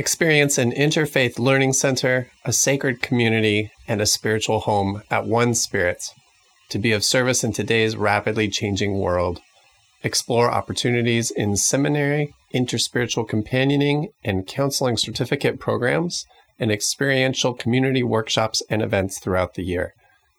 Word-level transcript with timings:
Experience 0.00 0.56
an 0.56 0.72
interfaith 0.72 1.38
learning 1.38 1.74
center, 1.74 2.30
a 2.46 2.54
sacred 2.54 3.02
community, 3.02 3.70
and 3.86 4.00
a 4.00 4.06
spiritual 4.06 4.60
home 4.60 5.02
at 5.10 5.26
One 5.26 5.52
Spirit 5.52 6.14
to 6.70 6.78
be 6.78 6.92
of 6.92 7.04
service 7.04 7.44
in 7.44 7.52
today's 7.52 7.98
rapidly 7.98 8.48
changing 8.48 8.98
world. 8.98 9.42
Explore 10.02 10.50
opportunities 10.50 11.30
in 11.30 11.54
seminary, 11.54 12.32
interspiritual 12.54 13.28
companioning, 13.28 14.08
and 14.24 14.46
counseling 14.46 14.96
certificate 14.96 15.60
programs, 15.60 16.24
and 16.58 16.72
experiential 16.72 17.52
community 17.52 18.02
workshops 18.02 18.62
and 18.70 18.80
events 18.80 19.18
throughout 19.18 19.52
the 19.52 19.64
year. 19.64 19.92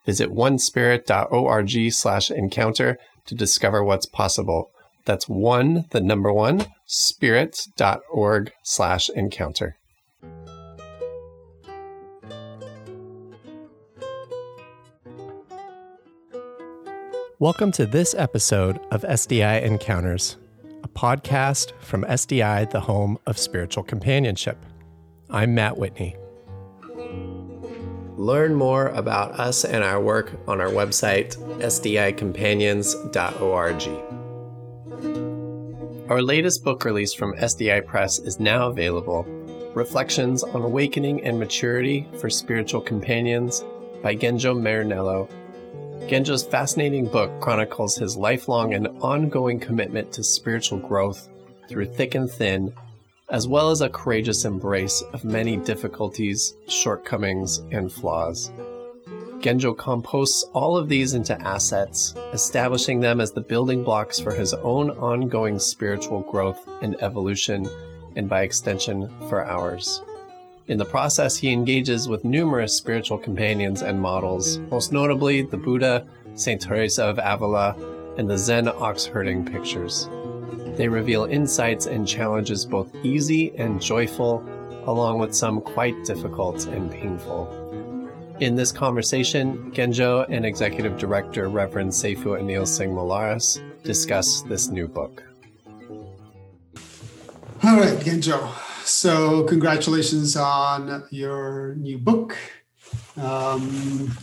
Visit 0.07 0.31
onespirit.org 0.31 1.93
slash 1.93 2.31
encounter 2.31 2.97
to 3.27 3.35
discover 3.35 3.83
what's 3.83 4.07
possible. 4.07 4.71
That's 5.05 5.29
one, 5.29 5.85
the 5.91 6.01
number 6.01 6.33
one, 6.33 6.65
spirit.org 6.93 8.51
slash 8.63 9.09
encounter. 9.11 9.77
Welcome 17.39 17.71
to 17.71 17.85
this 17.85 18.13
episode 18.13 18.77
of 18.91 19.03
SDI 19.03 19.63
Encounters, 19.63 20.35
a 20.83 20.89
podcast 20.89 21.71
from 21.79 22.03
SDI, 22.03 22.69
the 22.69 22.81
home 22.81 23.17
of 23.25 23.37
spiritual 23.37 23.83
companionship. 23.83 24.57
I'm 25.29 25.55
Matt 25.55 25.77
Whitney. 25.77 26.17
Learn 28.17 28.53
more 28.53 28.89
about 28.89 29.39
us 29.39 29.63
and 29.63 29.81
our 29.81 30.01
work 30.01 30.33
on 30.45 30.59
our 30.59 30.67
website, 30.67 31.37
sdicompanions.org. 31.61 34.20
Our 36.11 36.21
latest 36.21 36.65
book 36.65 36.83
release 36.83 37.13
from 37.13 37.37
SDI 37.37 37.85
Press 37.85 38.19
is 38.19 38.37
now 38.37 38.67
available 38.67 39.23
Reflections 39.73 40.43
on 40.43 40.61
Awakening 40.61 41.23
and 41.23 41.39
Maturity 41.39 42.05
for 42.17 42.29
Spiritual 42.29 42.81
Companions 42.81 43.63
by 44.03 44.17
Genjo 44.17 44.53
Marinello. 44.53 45.29
Genjo's 46.09 46.43
fascinating 46.43 47.07
book 47.07 47.31
chronicles 47.39 47.95
his 47.95 48.17
lifelong 48.17 48.73
and 48.73 48.89
ongoing 48.99 49.57
commitment 49.57 50.11
to 50.11 50.21
spiritual 50.21 50.79
growth 50.79 51.29
through 51.69 51.85
thick 51.85 52.13
and 52.13 52.29
thin, 52.29 52.73
as 53.29 53.47
well 53.47 53.69
as 53.69 53.79
a 53.79 53.87
courageous 53.87 54.43
embrace 54.43 55.01
of 55.13 55.23
many 55.23 55.55
difficulties, 55.55 56.55
shortcomings, 56.67 57.59
and 57.71 57.89
flaws. 57.89 58.51
Genjo 59.41 59.75
composts 59.75 60.43
all 60.53 60.77
of 60.77 60.87
these 60.87 61.13
into 61.13 61.39
assets, 61.41 62.13
establishing 62.31 62.99
them 62.99 63.19
as 63.19 63.31
the 63.31 63.41
building 63.41 63.83
blocks 63.83 64.19
for 64.19 64.31
his 64.31 64.53
own 64.53 64.91
ongoing 64.91 65.57
spiritual 65.57 66.21
growth 66.21 66.69
and 66.81 66.95
evolution, 67.01 67.67
and 68.15 68.29
by 68.29 68.43
extension, 68.43 69.09
for 69.27 69.43
ours. 69.43 70.03
In 70.67 70.77
the 70.77 70.85
process, 70.85 71.35
he 71.35 71.51
engages 71.51 72.07
with 72.07 72.23
numerous 72.23 72.77
spiritual 72.77 73.17
companions 73.17 73.81
and 73.81 73.99
models, 73.99 74.59
most 74.69 74.93
notably 74.93 75.41
the 75.41 75.57
Buddha, 75.57 76.05
St. 76.35 76.61
Teresa 76.61 77.03
of 77.03 77.19
Avila, 77.21 77.75
and 78.17 78.29
the 78.29 78.37
Zen 78.37 78.67
ox 78.67 79.05
herding 79.05 79.43
pictures. 79.43 80.07
They 80.77 80.87
reveal 80.87 81.25
insights 81.25 81.87
and 81.87 82.07
challenges 82.07 82.65
both 82.65 82.95
easy 83.03 83.57
and 83.57 83.81
joyful, 83.81 84.45
along 84.85 85.19
with 85.19 85.35
some 85.35 85.61
quite 85.61 86.05
difficult 86.05 86.67
and 86.67 86.91
painful. 86.91 87.60
In 88.39 88.55
this 88.55 88.71
conversation, 88.71 89.71
Genjo 89.71 90.25
and 90.29 90.45
Executive 90.45 90.97
Director 90.97 91.47
Reverend 91.49 91.91
Seifu 91.91 92.39
Anil 92.39 92.67
Singh 92.67 92.91
Molares 92.91 93.61
discuss 93.83 94.41
this 94.43 94.69
new 94.69 94.87
book. 94.87 95.23
All 97.63 97.77
right, 97.77 97.97
Genjo. 97.99 98.51
So, 98.83 99.43
congratulations 99.43 100.35
on 100.35 101.03
your 101.11 101.75
new 101.75 101.99
book, 101.99 102.35
um, 103.17 104.17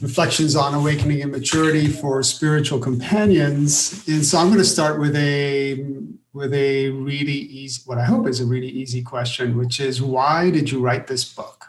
Reflections 0.00 0.56
on 0.56 0.74
Awakening 0.74 1.22
and 1.22 1.30
Maturity 1.30 1.86
for 1.86 2.22
Spiritual 2.22 2.78
Companions. 2.78 4.06
And 4.08 4.24
so, 4.24 4.38
I'm 4.38 4.46
going 4.46 4.58
to 4.58 4.64
start 4.64 4.98
with 4.98 5.14
a 5.14 5.84
with 6.34 6.52
a 6.52 6.90
really 6.90 7.32
easy, 7.32 7.80
what 7.86 7.96
I 7.96 8.04
hope 8.04 8.26
is 8.26 8.40
a 8.40 8.44
really 8.44 8.68
easy 8.68 9.02
question, 9.02 9.56
which 9.56 9.78
is 9.78 10.02
why 10.02 10.50
did 10.50 10.70
you 10.70 10.80
write 10.80 11.06
this 11.06 11.24
book? 11.24 11.63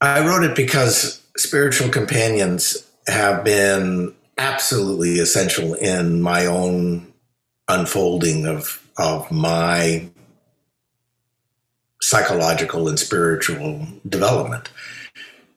I 0.00 0.26
wrote 0.26 0.44
it 0.44 0.56
because 0.56 1.22
spiritual 1.36 1.90
companions 1.90 2.90
have 3.06 3.44
been 3.44 4.14
absolutely 4.38 5.18
essential 5.18 5.74
in 5.74 6.22
my 6.22 6.46
own 6.46 7.12
unfolding 7.68 8.46
of 8.46 8.82
of 8.96 9.30
my 9.30 10.08
psychological 12.00 12.88
and 12.88 12.98
spiritual 12.98 13.86
development. 14.08 14.70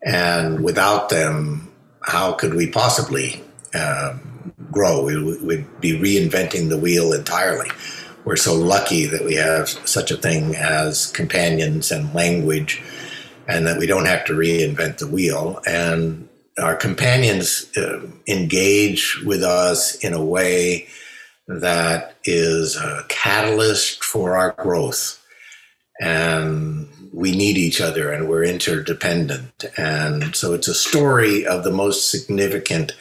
And 0.06 0.64
without 0.64 1.10
them, 1.10 1.72
how 2.02 2.34
could 2.34 2.54
we 2.54 2.68
possibly 2.68 3.42
um, 3.74 4.54
grow? 4.72 5.04
We 5.04 5.36
would 5.42 5.82
be 5.82 5.98
reinventing 5.98 6.70
the 6.70 6.78
wheel 6.78 7.14
entirely. 7.14 7.70
We're 8.26 8.36
so 8.36 8.54
lucky 8.54 9.06
that 9.06 9.24
we 9.24 9.36
have 9.36 9.70
such 9.70 10.12
a 10.12 10.18
thing 10.18 10.56
as 10.56 11.08
companions 11.08 11.92
and 11.92 12.14
language 12.14 12.82
and 13.48 13.68
that 13.68 13.78
we 13.78 13.88
don't 13.88 14.06
have 14.06 14.26
to 14.26 14.34
reinvent 14.34 14.98
the 14.98 15.08
wheel. 15.08 15.62
And 15.66 16.28
our 16.62 16.76
companions 16.76 17.66
uh, 17.78 18.08
engage 18.28 19.22
with 19.26 19.44
us 19.44 19.96
in 19.96 20.14
a 20.14 20.24
way 20.24 20.88
that 21.48 22.16
is 22.26 22.78
a 22.78 23.06
catalyst 23.10 24.04
for 24.04 24.38
our 24.38 24.52
growth. 24.52 25.20
And 26.00 26.90
we 27.14 27.32
need 27.32 27.58
each 27.58 27.80
other 27.80 28.12
and 28.12 28.28
we're 28.28 28.44
interdependent. 28.44 29.66
And 29.78 30.36
so 30.36 30.54
it's 30.54 30.68
a 30.68 30.74
story 30.74 31.46
of 31.46 31.64
the 31.64 31.72
most 31.72 32.10
significant 32.10 32.94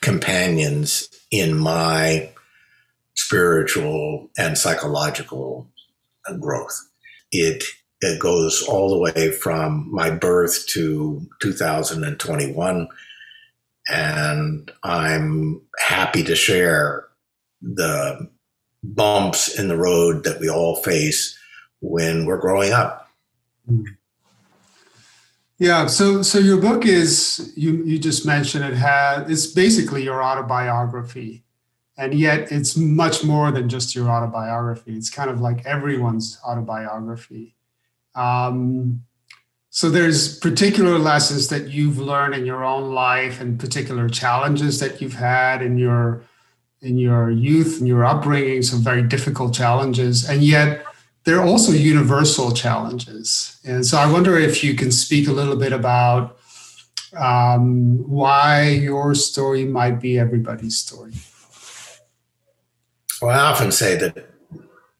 companions 0.00 1.08
in 1.30 1.56
my 1.56 2.30
spiritual 3.14 4.30
and 4.38 4.56
psychological 4.56 5.66
growth. 6.38 6.78
It 7.32 7.64
it 8.00 8.20
goes 8.20 8.62
all 8.62 8.90
the 8.90 8.98
way 8.98 9.30
from 9.30 9.88
my 9.92 10.10
birth 10.10 10.66
to 10.68 11.26
2021. 11.40 12.88
And 13.88 14.72
I'm 14.82 15.62
happy 15.78 16.22
to 16.24 16.34
share 16.34 17.06
the 17.62 18.28
bumps 18.82 19.58
in 19.58 19.68
the 19.68 19.76
road 19.76 20.24
that 20.24 20.40
we 20.40 20.50
all 20.50 20.76
face 20.76 21.38
when 21.80 22.26
we're 22.26 22.40
growing 22.40 22.72
up. 22.72 23.08
Hmm. 23.66 23.84
Yeah, 25.58 25.86
so 25.86 26.20
so 26.20 26.38
your 26.38 26.60
book 26.60 26.84
is 26.84 27.52
you 27.56 27.82
you 27.84 27.98
just 27.98 28.26
mentioned 28.26 28.62
it 28.64 28.74
has 28.74 29.30
it's 29.30 29.46
basically 29.46 30.04
your 30.04 30.22
autobiography. 30.22 31.44
And 31.98 32.12
yet 32.12 32.52
it's 32.52 32.76
much 32.76 33.24
more 33.24 33.50
than 33.50 33.70
just 33.70 33.94
your 33.94 34.10
autobiography. 34.10 34.94
It's 34.94 35.08
kind 35.08 35.30
of 35.30 35.40
like 35.40 35.64
everyone's 35.64 36.38
autobiography. 36.46 37.55
Um, 38.16 39.02
so 39.70 39.90
there's 39.90 40.38
particular 40.38 40.98
lessons 40.98 41.48
that 41.48 41.68
you've 41.68 41.98
learned 41.98 42.34
in 42.34 42.46
your 42.46 42.64
own 42.64 42.94
life 42.94 43.40
and 43.42 43.60
particular 43.60 44.08
challenges 44.08 44.80
that 44.80 45.02
you've 45.02 45.14
had 45.14 45.60
in 45.60 45.76
your 45.76 46.22
in 46.80 46.98
your 46.98 47.30
youth 47.30 47.78
and 47.78 47.88
your 47.88 48.04
upbringing, 48.04 48.62
some 48.62 48.80
very 48.80 49.02
difficult 49.02 49.52
challenges, 49.52 50.28
and 50.28 50.42
yet 50.42 50.84
they're 51.24 51.42
also 51.42 51.72
universal 51.72 52.52
challenges. 52.52 53.58
And 53.64 53.84
so 53.84 53.98
I 53.98 54.10
wonder 54.10 54.38
if 54.38 54.62
you 54.62 54.74
can 54.74 54.92
speak 54.92 55.26
a 55.26 55.32
little 55.32 55.56
bit 55.56 55.72
about 55.72 56.38
um, 57.18 57.98
why 58.08 58.68
your 58.68 59.14
story 59.14 59.64
might 59.64 60.00
be 60.00 60.18
everybody's 60.18 60.78
story. 60.78 61.12
Well, 63.20 63.30
I 63.30 63.50
often 63.50 63.72
say 63.72 63.96
that 63.96 64.35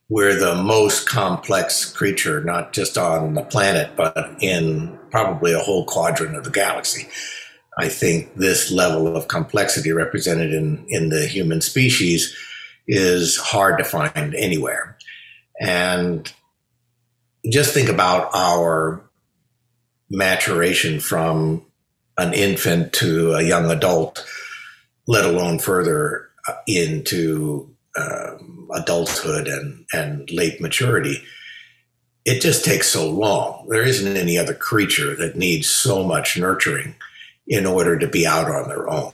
we're 0.08 0.38
the 0.38 0.54
most 0.54 1.08
complex 1.08 1.84
creature, 1.92 2.42
not 2.42 2.72
just 2.72 2.96
on 2.96 3.34
the 3.34 3.42
planet, 3.42 3.96
but 3.96 4.36
in 4.40 4.98
probably 5.10 5.52
a 5.52 5.58
whole 5.58 5.84
quadrant 5.84 6.36
of 6.36 6.44
the 6.44 6.50
galaxy. 6.50 7.08
I 7.78 7.88
think 7.88 8.34
this 8.36 8.70
level 8.70 9.16
of 9.16 9.28
complexity 9.28 9.92
represented 9.92 10.52
in, 10.52 10.86
in 10.88 11.08
the 11.08 11.26
human 11.26 11.60
species 11.60 12.34
is 12.86 13.36
hard 13.36 13.78
to 13.78 13.84
find 13.84 14.34
anywhere. 14.34 14.96
And 15.60 16.32
just 17.50 17.74
think 17.74 17.88
about 17.88 18.30
our 18.34 19.02
maturation 20.08 21.00
from 21.00 21.66
an 22.16 22.32
infant 22.32 22.92
to 22.94 23.32
a 23.32 23.42
young 23.42 23.70
adult, 23.70 24.24
let 25.06 25.24
alone 25.24 25.58
further 25.58 26.28
uh, 26.48 26.54
into 26.66 27.74
um, 27.98 28.55
adulthood 28.72 29.48
and, 29.48 29.84
and 29.92 30.30
late 30.30 30.60
maturity, 30.60 31.22
it 32.24 32.40
just 32.40 32.64
takes 32.64 32.88
so 32.88 33.08
long. 33.08 33.66
There 33.68 33.84
isn't 33.84 34.16
any 34.16 34.36
other 34.38 34.54
creature 34.54 35.14
that 35.16 35.36
needs 35.36 35.68
so 35.68 36.02
much 36.04 36.36
nurturing 36.36 36.96
in 37.46 37.66
order 37.66 37.98
to 37.98 38.08
be 38.08 38.26
out 38.26 38.50
on 38.50 38.68
their 38.68 38.88
own. 38.90 39.12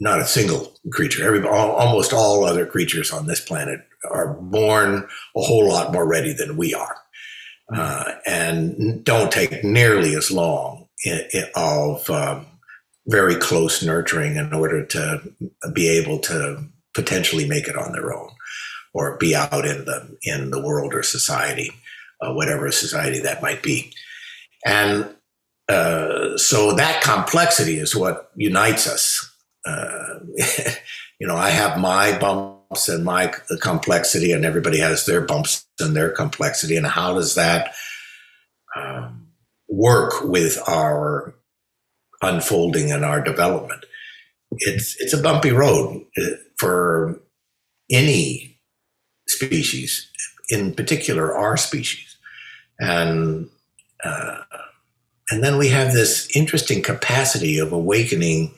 not 0.00 0.20
a 0.20 0.26
single 0.26 0.72
creature. 0.90 1.24
Every 1.24 1.46
almost 1.46 2.12
all 2.12 2.44
other 2.44 2.66
creatures 2.66 3.12
on 3.12 3.26
this 3.26 3.40
planet 3.40 3.80
are 4.10 4.34
born 4.34 5.08
a 5.36 5.40
whole 5.40 5.68
lot 5.68 5.92
more 5.92 6.06
ready 6.06 6.32
than 6.32 6.56
we 6.56 6.74
are, 6.74 6.96
uh, 7.74 8.12
and 8.26 9.04
don't 9.04 9.30
take 9.30 9.62
nearly 9.62 10.16
as 10.16 10.30
long 10.30 10.88
in, 11.04 11.22
in, 11.32 11.44
of 11.54 12.10
um, 12.10 12.46
very 13.06 13.36
close 13.36 13.82
nurturing 13.82 14.36
in 14.36 14.52
order 14.52 14.84
to 14.86 15.22
be 15.72 15.88
able 15.88 16.18
to 16.20 16.64
potentially 16.94 17.46
make 17.46 17.68
it 17.68 17.76
on 17.76 17.92
their 17.92 18.12
own 18.12 18.30
or 18.94 19.16
be 19.16 19.34
out 19.34 19.64
in 19.64 19.84
the 19.84 20.16
in 20.22 20.50
the 20.50 20.60
world 20.60 20.94
or 20.94 21.02
society, 21.02 21.70
uh, 22.20 22.32
whatever 22.32 22.70
society 22.70 23.20
that 23.20 23.42
might 23.42 23.62
be, 23.62 23.92
and 24.66 25.08
uh, 25.68 26.36
so 26.36 26.74
that 26.74 27.02
complexity 27.02 27.78
is 27.78 27.96
what 27.96 28.30
unites 28.36 28.86
us. 28.86 29.28
Uh, 29.66 30.18
you 31.20 31.26
know, 31.26 31.36
I 31.36 31.50
have 31.50 31.78
my 31.78 32.18
bumps 32.18 32.88
and 32.88 33.04
my 33.04 33.32
complexity, 33.60 34.32
and 34.32 34.44
everybody 34.44 34.78
has 34.78 35.06
their 35.06 35.20
bumps 35.20 35.66
and 35.80 35.96
their 35.96 36.10
complexity. 36.10 36.76
And 36.76 36.86
how 36.86 37.14
does 37.14 37.34
that 37.36 37.74
um, 38.76 39.28
work 39.68 40.24
with 40.24 40.58
our 40.68 41.34
unfolding 42.20 42.90
and 42.92 43.04
our 43.04 43.22
development? 43.22 43.84
It's 44.58 44.96
it's 45.00 45.14
a 45.14 45.22
bumpy 45.22 45.52
road 45.52 46.04
uh, 46.18 46.36
for 46.58 47.20
any 47.90 48.51
species, 49.26 50.10
in 50.50 50.74
particular 50.74 51.36
our 51.36 51.56
species, 51.56 52.16
and 52.80 53.48
uh, 54.04 54.38
and 55.30 55.42
then 55.42 55.56
we 55.56 55.68
have 55.68 55.92
this 55.92 56.28
interesting 56.36 56.82
capacity 56.82 57.58
of 57.58 57.72
awakening 57.72 58.54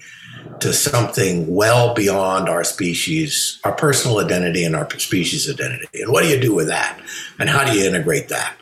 to 0.61 0.73
something 0.73 1.55
well 1.55 1.95
beyond 1.95 2.49
our 2.49 2.65
species, 2.65 3.61
our 3.65 3.73
personal 3.73 4.19
identity 4.19 4.65
and 4.65 4.75
our 4.75 4.89
species 4.99 5.49
identity. 5.49 6.03
And 6.03 6.13
what 6.13 6.23
do 6.23 6.29
you 6.29 6.41
do 6.41 6.55
with 6.55 6.69
that? 6.69 7.01
And 7.39 7.49
how 7.49 7.65
do 7.65 7.79
you 7.79 7.87
integrate 7.87 8.29
that? 8.29 8.57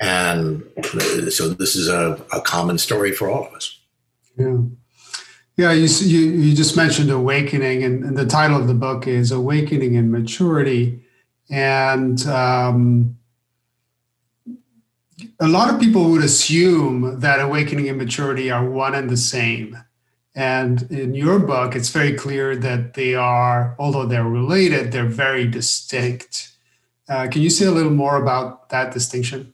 And 0.00 0.62
so 1.30 1.48
this 1.48 1.76
is 1.76 1.88
a, 1.88 2.22
a 2.32 2.40
common 2.40 2.78
story 2.78 3.12
for 3.12 3.28
all 3.28 3.46
of 3.46 3.52
us. 3.52 3.78
Yeah. 4.36 4.58
Yeah, 5.56 5.72
you, 5.72 5.86
you, 5.86 6.20
you 6.40 6.56
just 6.56 6.74
mentioned 6.74 7.10
awakening, 7.10 7.84
and, 7.84 8.02
and, 8.02 8.16
the 8.16 8.24
title 8.24 8.56
of 8.56 8.66
the 8.66 8.72
book 8.72 9.06
is 9.06 9.30
Awakening 9.30 9.94
and 9.94 10.10
Maturity. 10.10 11.04
And 11.50 12.24
um, 12.26 13.18
a 15.40 15.48
lot 15.48 15.74
of 15.74 15.80
people 15.80 16.10
would 16.10 16.22
assume 16.22 17.20
that 17.20 17.40
awakening 17.40 17.88
and 17.88 17.98
maturity 17.98 18.50
are 18.50 18.64
one 18.64 18.94
and 18.94 19.10
the 19.10 19.16
same. 19.16 19.76
And 20.34 20.82
in 20.90 21.14
your 21.14 21.40
book, 21.40 21.74
it's 21.74 21.88
very 21.88 22.14
clear 22.14 22.54
that 22.56 22.94
they 22.94 23.14
are, 23.14 23.74
although 23.78 24.06
they're 24.06 24.22
related, 24.22 24.92
they're 24.92 25.04
very 25.04 25.46
distinct. 25.46 26.52
Uh, 27.08 27.26
can 27.28 27.42
you 27.42 27.50
say 27.50 27.66
a 27.66 27.72
little 27.72 27.90
more 27.90 28.16
about 28.16 28.68
that 28.68 28.92
distinction? 28.92 29.52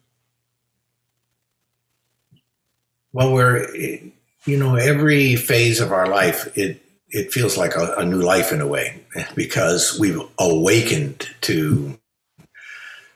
Well, 3.12 3.32
we're, 3.32 3.74
you 3.74 4.58
know, 4.58 4.76
every 4.76 5.36
phase 5.36 5.80
of 5.80 5.90
our 5.90 6.06
life, 6.06 6.54
it 6.58 6.82
it 7.10 7.32
feels 7.32 7.56
like 7.56 7.76
a, 7.76 7.94
a 7.98 8.04
new 8.04 8.20
life 8.20 8.52
in 8.52 8.60
a 8.60 8.66
way 8.66 9.00
because 9.34 9.98
we've 9.98 10.20
awakened 10.38 11.28
to 11.42 11.98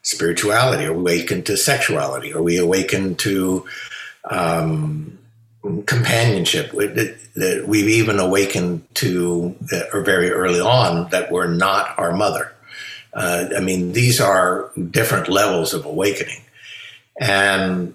spirituality, 0.02 0.86
or 0.86 0.94
we 0.94 1.00
awaken 1.00 1.42
to 1.42 1.56
sexuality, 1.56 2.32
or 2.32 2.42
we 2.42 2.56
awakened 2.56 3.18
to 3.18 3.66
um, 4.30 5.18
companionship. 5.86 6.72
We've 6.72 7.88
even 7.88 8.18
awakened 8.18 8.86
to, 8.94 9.54
uh, 9.72 9.82
or 9.92 10.00
very 10.02 10.30
early 10.30 10.60
on, 10.60 11.10
that 11.10 11.30
we're 11.30 11.52
not 11.52 11.98
our 11.98 12.14
mother. 12.16 12.52
Uh, 13.12 13.48
I 13.56 13.60
mean, 13.60 13.92
these 13.92 14.20
are 14.20 14.70
different 14.90 15.28
levels 15.28 15.74
of 15.74 15.84
awakening, 15.84 16.42
and 17.20 17.92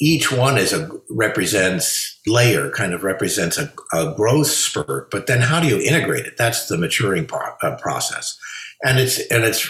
each 0.00 0.30
one 0.30 0.58
is 0.58 0.72
a 0.72 0.88
represents 1.10 2.20
layer, 2.26 2.70
kind 2.70 2.94
of 2.94 3.02
represents 3.02 3.58
a, 3.58 3.72
a 3.92 4.14
growth 4.14 4.46
spurt. 4.46 5.10
But 5.10 5.26
then, 5.26 5.40
how 5.40 5.60
do 5.60 5.66
you 5.66 5.80
integrate 5.80 6.26
it? 6.26 6.36
That's 6.36 6.68
the 6.68 6.78
maturing 6.78 7.26
pro- 7.26 7.56
uh, 7.62 7.76
process, 7.76 8.38
and 8.84 8.98
it's 8.98 9.18
and 9.26 9.44
it's 9.44 9.68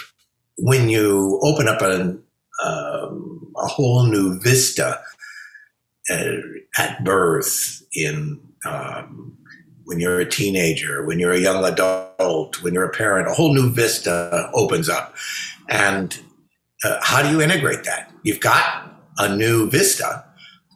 when 0.57 0.89
you 0.89 1.39
open 1.41 1.67
up 1.67 1.81
a, 1.81 2.17
um, 2.63 3.53
a 3.57 3.67
whole 3.67 4.05
new 4.05 4.39
vista 4.39 4.99
uh, 6.09 6.33
at 6.77 7.03
birth 7.03 7.81
in 7.93 8.39
um, 8.65 9.37
when 9.85 9.99
you're 9.99 10.19
a 10.19 10.29
teenager, 10.29 11.03
when 11.05 11.17
you're 11.17 11.31
a 11.31 11.39
young 11.39 11.63
adult, 11.63 12.61
when 12.61 12.73
you're 12.73 12.85
a 12.85 12.91
parent, 12.91 13.27
a 13.27 13.33
whole 13.33 13.53
new 13.53 13.71
vista 13.71 14.49
opens 14.53 14.87
up. 14.87 15.15
And 15.67 16.19
uh, 16.83 16.99
how 17.01 17.23
do 17.23 17.29
you 17.29 17.41
integrate 17.41 17.85
that? 17.85 18.11
You've 18.23 18.39
got 18.39 18.98
a 19.19 19.35
new 19.35 19.69
vista, 19.69 20.23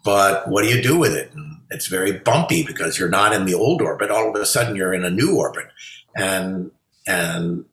but 0.04 0.48
what 0.48 0.64
do 0.64 0.70
you 0.70 0.82
do 0.82 0.98
with 0.98 1.14
it? 1.14 1.32
And 1.34 1.58
it's 1.72 1.88
very 1.88 2.12
bumpy 2.12 2.64
because 2.64 3.00
you're 3.00 3.10
not 3.10 3.34
in 3.34 3.46
the 3.46 3.54
old 3.56 3.82
orbit. 3.82 4.12
All 4.12 4.30
of 4.30 4.36
a 4.36 4.46
sudden, 4.46 4.76
you're 4.76 4.94
in 4.94 5.04
a 5.04 5.10
new 5.10 5.38
orbit, 5.38 5.68
and 6.16 6.72
and 7.08 7.66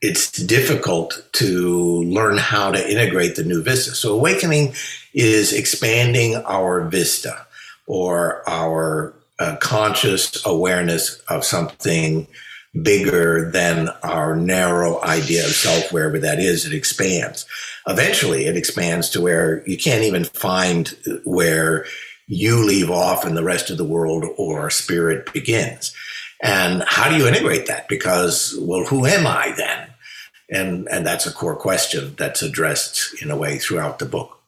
it's 0.00 0.30
difficult 0.30 1.26
to 1.32 2.02
learn 2.04 2.36
how 2.36 2.70
to 2.70 2.90
integrate 2.90 3.36
the 3.36 3.44
new 3.44 3.62
vista. 3.62 3.94
So 3.94 4.14
awakening 4.14 4.74
is 5.14 5.52
expanding 5.52 6.36
our 6.36 6.82
vista 6.82 7.46
or 7.86 8.48
our 8.48 9.14
uh, 9.38 9.56
conscious 9.56 10.44
awareness 10.44 11.20
of 11.28 11.44
something 11.44 12.26
bigger 12.82 13.50
than 13.50 13.88
our 14.02 14.36
narrow 14.36 15.02
idea 15.02 15.44
of 15.44 15.52
self, 15.52 15.92
wherever 15.92 16.18
that 16.18 16.40
is, 16.40 16.66
it 16.66 16.72
expands. 16.72 17.46
Eventually, 17.86 18.46
it 18.46 18.56
expands 18.56 19.08
to 19.10 19.20
where 19.20 19.66
you 19.68 19.76
can't 19.76 20.02
even 20.02 20.24
find 20.24 20.96
where 21.24 21.86
you 22.26 22.64
leave 22.64 22.90
off 22.90 23.24
and 23.24 23.36
the 23.36 23.44
rest 23.44 23.70
of 23.70 23.76
the 23.76 23.84
world 23.84 24.24
or 24.36 24.70
spirit 24.70 25.32
begins. 25.32 25.94
And 26.42 26.82
how 26.86 27.08
do 27.08 27.16
you 27.16 27.28
integrate 27.28 27.66
that? 27.66 27.88
Because, 27.88 28.58
well, 28.60 28.84
who 28.84 29.06
am 29.06 29.26
I 29.26 29.52
then? 29.56 29.94
and 30.50 30.88
and 30.88 31.06
that's 31.06 31.26
a 31.26 31.32
core 31.32 31.56
question 31.56 32.14
that's 32.16 32.42
addressed 32.42 33.22
in 33.22 33.30
a 33.30 33.36
way 33.36 33.58
throughout 33.58 33.98
the 33.98 34.04
book 34.04 34.40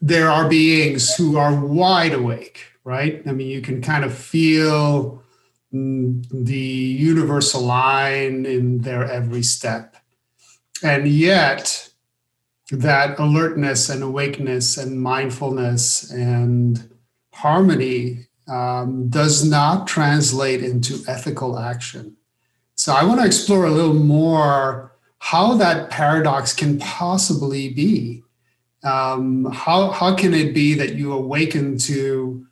there 0.00 0.30
are 0.30 0.48
beings 0.48 1.14
who 1.14 1.36
are 1.36 1.54
wide 1.54 2.14
awake 2.14 2.66
right 2.84 3.22
i 3.26 3.32
mean 3.32 3.48
you 3.48 3.60
can 3.60 3.82
kind 3.82 4.04
of 4.04 4.14
feel 4.14 5.22
the 5.74 6.56
universal 6.56 7.62
line 7.62 8.46
in 8.46 8.78
their 8.82 9.04
every 9.04 9.42
step 9.42 9.96
and 10.82 11.08
yet 11.08 11.90
that 12.70 13.18
alertness 13.18 13.88
and 13.88 14.02
awakeness 14.02 14.76
and 14.78 15.00
mindfulness 15.00 16.10
and 16.10 16.90
harmony 17.32 18.26
um, 18.48 19.08
does 19.08 19.44
not 19.48 19.86
translate 19.86 20.62
into 20.62 21.02
ethical 21.08 21.58
action 21.58 22.16
so 22.76 22.92
I 22.92 23.04
want 23.04 23.20
to 23.20 23.26
explore 23.26 23.66
a 23.66 23.70
little 23.70 23.94
more 23.94 24.92
how 25.18 25.54
that 25.54 25.90
paradox 25.90 26.52
can 26.52 26.78
possibly 26.78 27.72
be. 27.72 28.22
Um, 28.82 29.46
how 29.46 29.90
how 29.90 30.14
can 30.14 30.34
it 30.34 30.52
be 30.52 30.74
that 30.74 30.94
you 30.94 31.12
awaken 31.12 31.78
to 31.78 32.43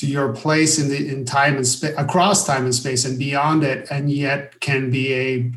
to 0.00 0.06
your 0.06 0.32
place 0.32 0.78
in 0.78 0.88
the 0.88 1.08
in 1.08 1.24
time 1.24 1.56
and 1.56 1.66
space 1.66 1.94
across 1.96 2.46
time 2.46 2.64
and 2.64 2.74
space 2.74 3.04
and 3.04 3.18
beyond 3.18 3.62
it, 3.62 3.86
and 3.90 4.10
yet 4.10 4.60
can 4.60 4.90
be 4.90 5.12
a 5.12 5.52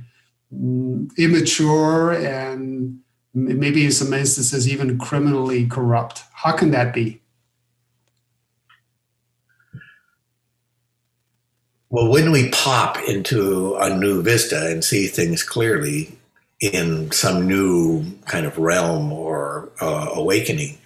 mm, 0.53 1.09
immature 1.17 2.11
and 2.11 2.99
maybe 3.33 3.85
in 3.85 3.91
some 3.91 4.13
instances 4.13 4.69
even 4.69 4.97
criminally 4.97 5.65
corrupt? 5.65 6.23
How 6.33 6.51
can 6.51 6.71
that 6.71 6.93
be? 6.93 7.21
Well, 11.89 12.09
when 12.09 12.31
we 12.31 12.49
pop 12.49 12.97
into 13.07 13.75
a 13.75 13.95
new 13.95 14.23
vista 14.23 14.67
and 14.67 14.83
see 14.83 15.07
things 15.07 15.43
clearly 15.43 16.17
in 16.59 17.11
some 17.11 17.47
new 17.47 18.03
kind 18.25 18.45
of 18.45 18.57
realm 18.57 19.13
or 19.13 19.71
uh, 19.79 20.09
awakening, 20.13 20.77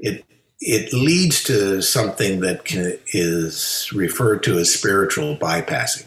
it 0.00 0.24
it 0.60 0.92
leads 0.92 1.42
to 1.44 1.80
something 1.80 2.40
that 2.40 2.64
can, 2.64 2.98
is 3.12 3.90
referred 3.94 4.42
to 4.42 4.58
as 4.58 4.72
spiritual 4.72 5.36
bypassing, 5.36 6.06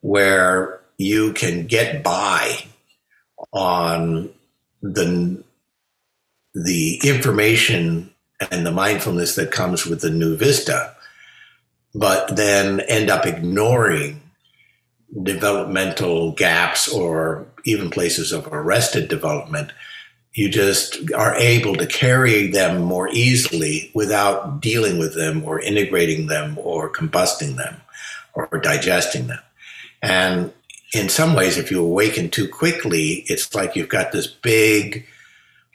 where 0.00 0.80
you 0.98 1.32
can 1.32 1.66
get 1.66 2.02
by 2.02 2.64
on 3.52 4.30
the 4.82 5.42
the 6.54 7.00
information 7.04 8.10
and 8.50 8.66
the 8.66 8.70
mindfulness 8.70 9.36
that 9.36 9.50
comes 9.50 9.86
with 9.86 10.00
the 10.00 10.10
new 10.10 10.36
vista 10.36 10.94
but 11.94 12.36
then 12.36 12.80
end 12.80 13.10
up 13.10 13.26
ignoring 13.26 14.20
developmental 15.22 16.32
gaps 16.32 16.88
or 16.88 17.46
even 17.64 17.90
places 17.90 18.32
of 18.32 18.46
arrested 18.48 19.08
development 19.08 19.70
you 20.34 20.48
just 20.48 21.12
are 21.12 21.34
able 21.36 21.74
to 21.76 21.86
carry 21.86 22.46
them 22.46 22.82
more 22.82 23.08
easily 23.10 23.90
without 23.94 24.60
dealing 24.60 24.98
with 24.98 25.14
them 25.14 25.44
or 25.44 25.60
integrating 25.60 26.26
them 26.26 26.58
or 26.58 26.90
combusting 26.90 27.56
them 27.56 27.80
or 28.34 28.48
digesting 28.62 29.26
them. 29.26 29.40
And 30.02 30.52
in 30.94 31.08
some 31.08 31.34
ways, 31.34 31.58
if 31.58 31.70
you 31.70 31.84
awaken 31.84 32.30
too 32.30 32.48
quickly, 32.48 33.24
it's 33.26 33.54
like 33.54 33.76
you've 33.76 33.88
got 33.88 34.12
this 34.12 34.26
big 34.26 35.06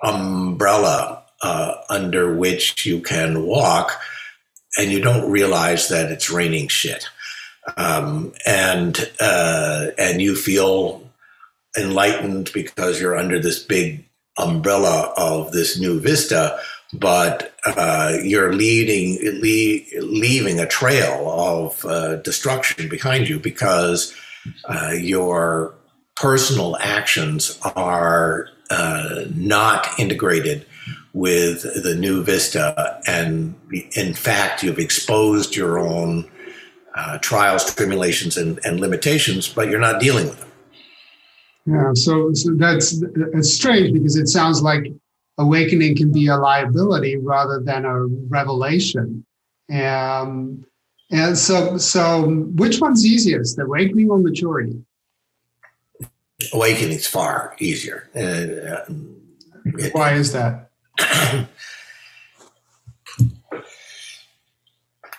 umbrella 0.04 1.24
uh, 1.42 1.76
under 1.90 2.36
which 2.36 2.86
you 2.86 3.00
can 3.00 3.46
walk, 3.46 4.00
and 4.78 4.92
you 4.92 5.02
don't 5.02 5.32
realize 5.32 5.90
that 5.90 6.12
it's 6.12 6.30
raining 6.30 6.68
shit. 6.68 7.08
Um, 7.78 8.34
and 8.46 9.12
uh, 9.20 9.88
and 9.98 10.22
you 10.22 10.36
feel 10.36 11.04
enlightened 11.78 12.52
because 12.54 13.00
you're 13.00 13.18
under 13.18 13.40
this 13.40 13.62
big 13.62 14.07
umbrella 14.38 15.14
of 15.18 15.52
this 15.52 15.80
new 15.80 16.00
vista, 16.00 16.60
but 16.94 17.54
uh, 17.66 18.18
you're 18.24 18.54
leading 18.54 19.18
le- 19.42 20.02
leaving 20.02 20.60
a 20.60 20.68
trail 20.68 21.30
of 21.30 21.86
uh, 21.86 22.16
destruction 22.18 22.88
behind 22.90 23.28
you 23.28 23.40
because 23.40 24.16
uh, 24.66 24.92
your 24.92 25.74
personal 26.16 26.78
actions 26.80 27.60
are 27.76 28.50
uh, 28.70 29.26
not 29.36 29.88
integrated 30.00 30.66
with 31.14 31.64
the 31.84 31.96
new 31.96 32.24
vista, 32.24 33.02
and 33.08 33.56
in 33.96 34.14
fact, 34.14 34.62
you've 34.62 34.80
exposed 34.80 35.56
your 35.56 35.80
own 35.80 36.30
uh, 36.96 37.18
trials, 37.20 37.74
tribulations, 37.74 38.38
and, 38.38 38.60
and 38.64 38.80
limitations, 38.80 39.48
but 39.48 39.70
you're 39.70 39.80
not 39.80 40.00
dealing 40.00 40.28
with 40.28 40.40
them. 40.40 40.47
Yeah, 41.68 41.92
so, 41.94 42.34
so 42.34 42.54
that's 42.56 43.04
it's 43.34 43.54
strange 43.54 43.92
because 43.92 44.16
it 44.16 44.28
sounds 44.28 44.62
like 44.62 44.86
awakening 45.38 45.98
can 45.98 46.14
be 46.14 46.28
a 46.28 46.38
liability 46.38 47.18
rather 47.18 47.60
than 47.60 47.84
a 47.84 48.06
revelation. 48.06 49.26
Um, 49.70 50.66
and 51.12 51.38
so, 51.38 51.78
so 51.78 52.30
which 52.56 52.80
one's 52.80 53.06
easiest, 53.06 53.58
the 53.58 53.64
awakening 53.64 54.10
or 54.10 54.18
maturity? 54.18 54.82
Awakening 56.54 56.94
is 56.94 57.08
far 57.08 57.54
easier. 57.60 58.10
Uh, 58.16 58.86
it, 59.66 59.94
Why 59.94 60.14
is 60.14 60.32
that? 60.32 60.70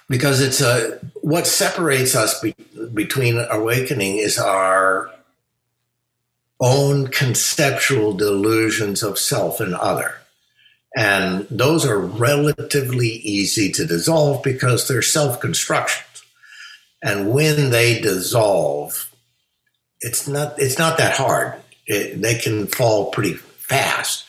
because 0.09 0.41
it's 0.41 0.63
a 0.63 0.99
what 1.21 1.47
separates 1.47 2.15
us 2.15 2.41
be, 2.41 2.55
between 2.95 3.39
awakening 3.51 4.17
is 4.17 4.39
our 4.39 5.11
own 6.61 7.09
conceptual 7.09 8.13
delusions 8.13 9.03
of 9.03 9.19
self 9.19 9.61
and 9.61 9.75
other. 9.75 10.15
And 10.97 11.47
those 11.51 11.87
are 11.87 11.99
relatively 11.99 13.09
easy 13.09 13.71
to 13.73 13.87
dissolve 13.87 14.43
because 14.43 14.89
they're 14.89 15.03
self 15.03 15.41
constructions. 15.41 16.05
And 17.03 17.31
when 17.33 17.71
they 17.71 18.01
dissolve, 18.01 19.13
it's 20.01 20.27
not 20.27 20.55
it's 20.59 20.79
not 20.79 20.99
that 20.99 21.17
hard. 21.17 21.55
It, 21.87 22.21
they 22.21 22.35
can 22.35 22.67
fall 22.67 23.11
pretty 23.11 23.35
fast, 23.35 24.25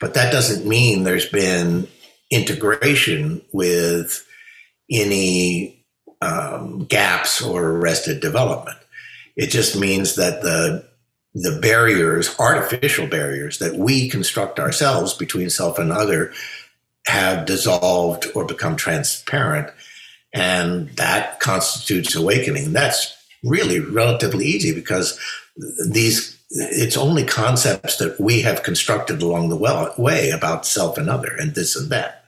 but 0.00 0.14
that 0.14 0.32
doesn't 0.32 0.66
mean 0.66 1.02
there's 1.02 1.28
been 1.28 1.88
integration 2.30 3.42
with 3.52 4.26
any 4.90 5.84
um, 6.20 6.84
gaps 6.84 7.42
or 7.42 7.64
arrested 7.64 8.20
development. 8.20 8.78
It 9.36 9.48
just 9.48 9.78
means 9.78 10.14
that 10.16 10.42
the 10.42 10.86
the 11.34 11.58
barriers, 11.60 12.34
artificial 12.38 13.06
barriers 13.06 13.58
that 13.58 13.76
we 13.76 14.08
construct 14.08 14.58
ourselves 14.58 15.14
between 15.14 15.50
self 15.50 15.78
and 15.78 15.90
other, 15.90 16.32
have 17.06 17.46
dissolved 17.46 18.26
or 18.34 18.44
become 18.44 18.76
transparent. 18.76 19.70
And 20.34 20.88
that 20.96 21.40
constitutes 21.40 22.14
awakening. 22.14 22.72
That's 22.72 23.16
really 23.42 23.80
relatively 23.80 24.46
easy 24.46 24.74
because 24.74 25.18
these 25.88 26.38
it's 26.54 26.98
only 26.98 27.24
concepts 27.24 27.96
that 27.96 28.20
we 28.20 28.42
have 28.42 28.62
constructed 28.62 29.22
along 29.22 29.48
the 29.48 29.94
way 29.96 30.30
about 30.30 30.66
self 30.66 30.98
and 30.98 31.08
other 31.08 31.34
and 31.38 31.54
this 31.54 31.74
and 31.76 31.90
that. 31.90 32.24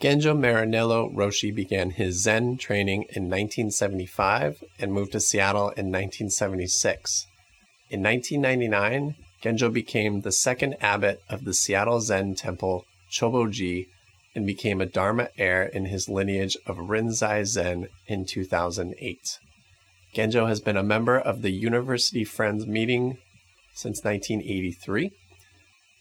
Genjo 0.00 0.32
Marinello 0.32 1.12
Roshi 1.12 1.52
began 1.52 1.90
his 1.90 2.22
Zen 2.22 2.56
training 2.56 3.02
in 3.10 3.24
1975 3.24 4.62
and 4.78 4.92
moved 4.92 5.10
to 5.10 5.20
Seattle 5.20 5.70
in 5.70 5.90
1976. 5.90 7.26
In 7.90 8.00
1999, 8.04 9.16
Genjo 9.42 9.72
became 9.72 10.20
the 10.20 10.30
second 10.30 10.76
abbot 10.80 11.20
of 11.28 11.44
the 11.44 11.52
Seattle 11.52 12.00
Zen 12.00 12.36
temple 12.36 12.84
Choboji 13.10 13.88
and 14.36 14.46
became 14.46 14.80
a 14.80 14.86
Dharma 14.86 15.30
heir 15.36 15.64
in 15.64 15.86
his 15.86 16.08
lineage 16.08 16.56
of 16.64 16.76
Rinzai 16.76 17.44
Zen 17.44 17.88
in 18.06 18.24
2008. 18.24 19.40
Genjo 20.14 20.46
has 20.46 20.60
been 20.60 20.76
a 20.76 20.82
member 20.84 21.18
of 21.18 21.42
the 21.42 21.50
University 21.50 22.22
Friends 22.22 22.68
meeting 22.68 23.18
since 23.74 24.04
1983. 24.04 25.10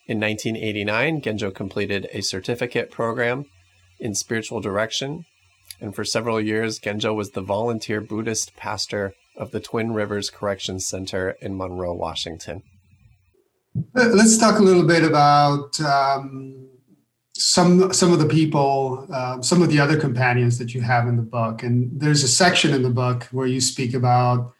In 0.06 0.20
1989, 0.20 1.22
Genjo 1.22 1.54
completed 1.54 2.08
a 2.14 2.22
certificate 2.22 2.92
program 2.92 3.46
in 4.00 4.16
spiritual 4.16 4.62
direction. 4.62 5.26
And 5.80 5.94
for 5.94 6.04
several 6.04 6.42
years, 6.42 6.80
Genjo 6.80 7.16
was 7.16 7.32
the 7.32 7.42
volunteer 7.42 8.02
Buddhist 8.02 8.56
pastor 8.56 9.14
of 9.36 9.52
the 9.52 9.60
Twin 9.60 9.94
Rivers 9.94 10.30
Correction 10.30 10.80
Center 10.80 11.36
in 11.42 11.56
Monroe, 11.56 11.94
Washington. 11.94 12.64
Let's 13.94 14.38
talk 14.38 14.58
a 14.58 14.64
little 14.64 14.88
bit 14.88 15.04
about 15.04 15.80
um, 15.82 16.68
some 17.34 17.94
some 17.94 18.12
of 18.12 18.18
the 18.18 18.26
people, 18.26 19.06
uh, 19.14 19.40
some 19.42 19.62
of 19.62 19.70
the 19.70 19.80
other 19.80 20.00
companions 20.00 20.58
that 20.58 20.74
you 20.74 20.82
have 20.82 21.08
in 21.08 21.16
the 21.16 21.22
book. 21.22 21.62
And 21.62 21.92
there's 22.00 22.24
a 22.24 22.28
section 22.28 22.74
in 22.74 22.82
the 22.82 22.90
book 22.90 23.26
where 23.32 23.46
you 23.46 23.62
speak 23.62 23.94
about 23.94 24.54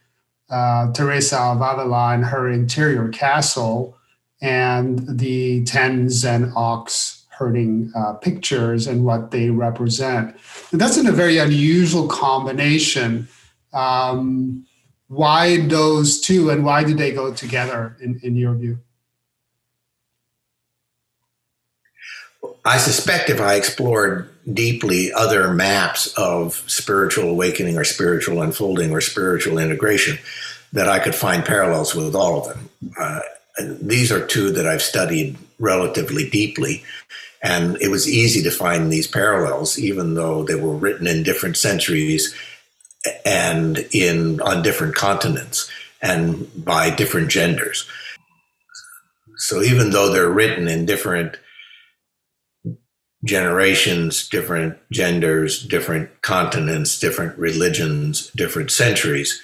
uh, 0.52 0.92
Teresa 0.94 1.40
of 1.40 1.62
Avila 1.62 2.14
and 2.14 2.26
her 2.26 2.48
interior 2.48 3.10
castle 3.10 3.98
and 4.40 5.18
the 5.18 5.64
ten 5.64 6.10
Zen 6.10 6.54
ox 6.56 7.17
herding 7.38 7.92
uh, 7.96 8.14
pictures 8.14 8.88
and 8.88 9.06
what 9.06 9.32
they 9.32 9.50
represent. 9.50 10.36
And 10.72 10.82
that's 10.82 10.98
in 10.98 11.08
a 11.08 11.12
very 11.12 11.38
unusual 11.38 12.08
combination. 12.08 13.28
Um, 13.74 14.66
why 15.08 15.66
those 15.68 16.20
two 16.20 16.50
and 16.50 16.66
why 16.66 16.84
do 16.84 16.94
they 16.94 17.12
go 17.12 17.34
together 17.34 17.96
in, 18.02 18.20
in 18.24 18.36
your 18.36 18.56
view? 18.56 18.80
I 22.66 22.78
suspect 22.78 23.30
if 23.30 23.40
I 23.40 23.56
explored 23.56 24.30
deeply 24.52 25.14
other 25.14 25.54
maps 25.54 26.14
of 26.18 26.56
spiritual 26.68 27.30
awakening 27.30 27.78
or 27.78 27.86
spiritual 27.86 28.42
unfolding 28.42 28.92
or 28.92 29.00
spiritual 29.00 29.58
integration, 29.58 30.18
that 30.74 30.90
I 30.90 31.00
could 31.00 31.16
find 31.16 31.46
parallels 31.46 31.96
with 31.96 32.14
all 32.14 32.40
of 32.40 32.48
them. 32.50 32.70
Uh, 33.00 33.20
these 33.60 34.12
are 34.12 34.26
two 34.26 34.52
that 34.52 34.68
I've 34.68 34.82
studied 34.82 35.38
relatively 35.60 36.30
deeply. 36.30 36.84
And 37.44 37.78
it 37.82 37.90
was 37.90 38.10
easy 38.10 38.42
to 38.44 38.52
find 38.52 38.92
these 38.92 39.08
parallels, 39.08 39.78
even 39.78 40.16
though 40.16 40.44
they 40.44 40.56
were 40.56 40.76
written 40.76 41.08
in 41.08 41.24
different 41.24 41.58
centuries 41.58 42.36
and 43.26 43.78
in 43.92 44.42
on 44.42 44.64
different 44.64 44.96
continents 44.96 45.70
and 46.02 46.50
by 46.64 46.90
different 46.90 47.30
genders. 47.30 47.88
So 49.38 49.62
even 49.62 49.92
though 49.92 50.12
they're 50.12 50.30
written 50.30 50.68
in 50.68 50.86
different 50.86 51.38
generations, 53.24 54.28
different 54.28 54.78
genders, 54.92 55.66
different 55.66 56.22
continents, 56.22 57.00
different 57.00 57.38
religions, 57.38 58.32
different 58.36 58.72
centuries, 58.72 59.42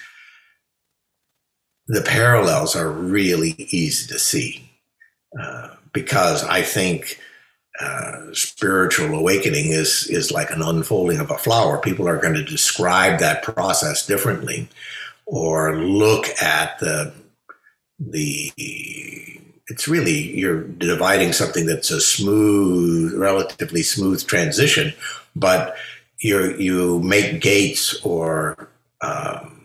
the 1.88 2.02
parallels 2.02 2.76
are 2.76 2.90
really 2.92 3.56
easy 3.58 4.08
to 4.08 4.18
see 4.18 4.70
uh, 5.40 5.70
because 5.92 6.44
I 6.44 6.62
think 6.62 7.20
uh, 7.80 8.34
spiritual 8.34 9.18
awakening 9.18 9.72
is 9.72 10.08
is 10.08 10.32
like 10.32 10.52
an 10.52 10.62
unfolding 10.62 11.20
of 11.20 11.32
a 11.32 11.38
flower. 11.38 11.80
People 11.80 12.08
are 12.08 12.20
going 12.20 12.36
to 12.36 12.44
describe 12.44 13.20
that 13.20 13.42
process 13.42 14.06
differently, 14.06 14.70
or 15.26 15.78
look 15.78 16.28
at 16.42 16.80
the 16.80 17.14
the. 18.00 18.52
It's 19.68 19.88
really 19.88 20.38
you're 20.38 20.64
dividing 20.64 21.34
something 21.34 21.66
that's 21.66 21.90
a 21.90 22.02
smooth, 22.02 23.14
relatively 23.16 23.82
smooth 23.82 24.26
transition, 24.28 24.94
but 25.36 25.76
you 26.20 26.56
you 26.58 27.00
make 27.00 27.42
gates 27.42 28.00
or 28.04 28.70
um, 29.02 29.63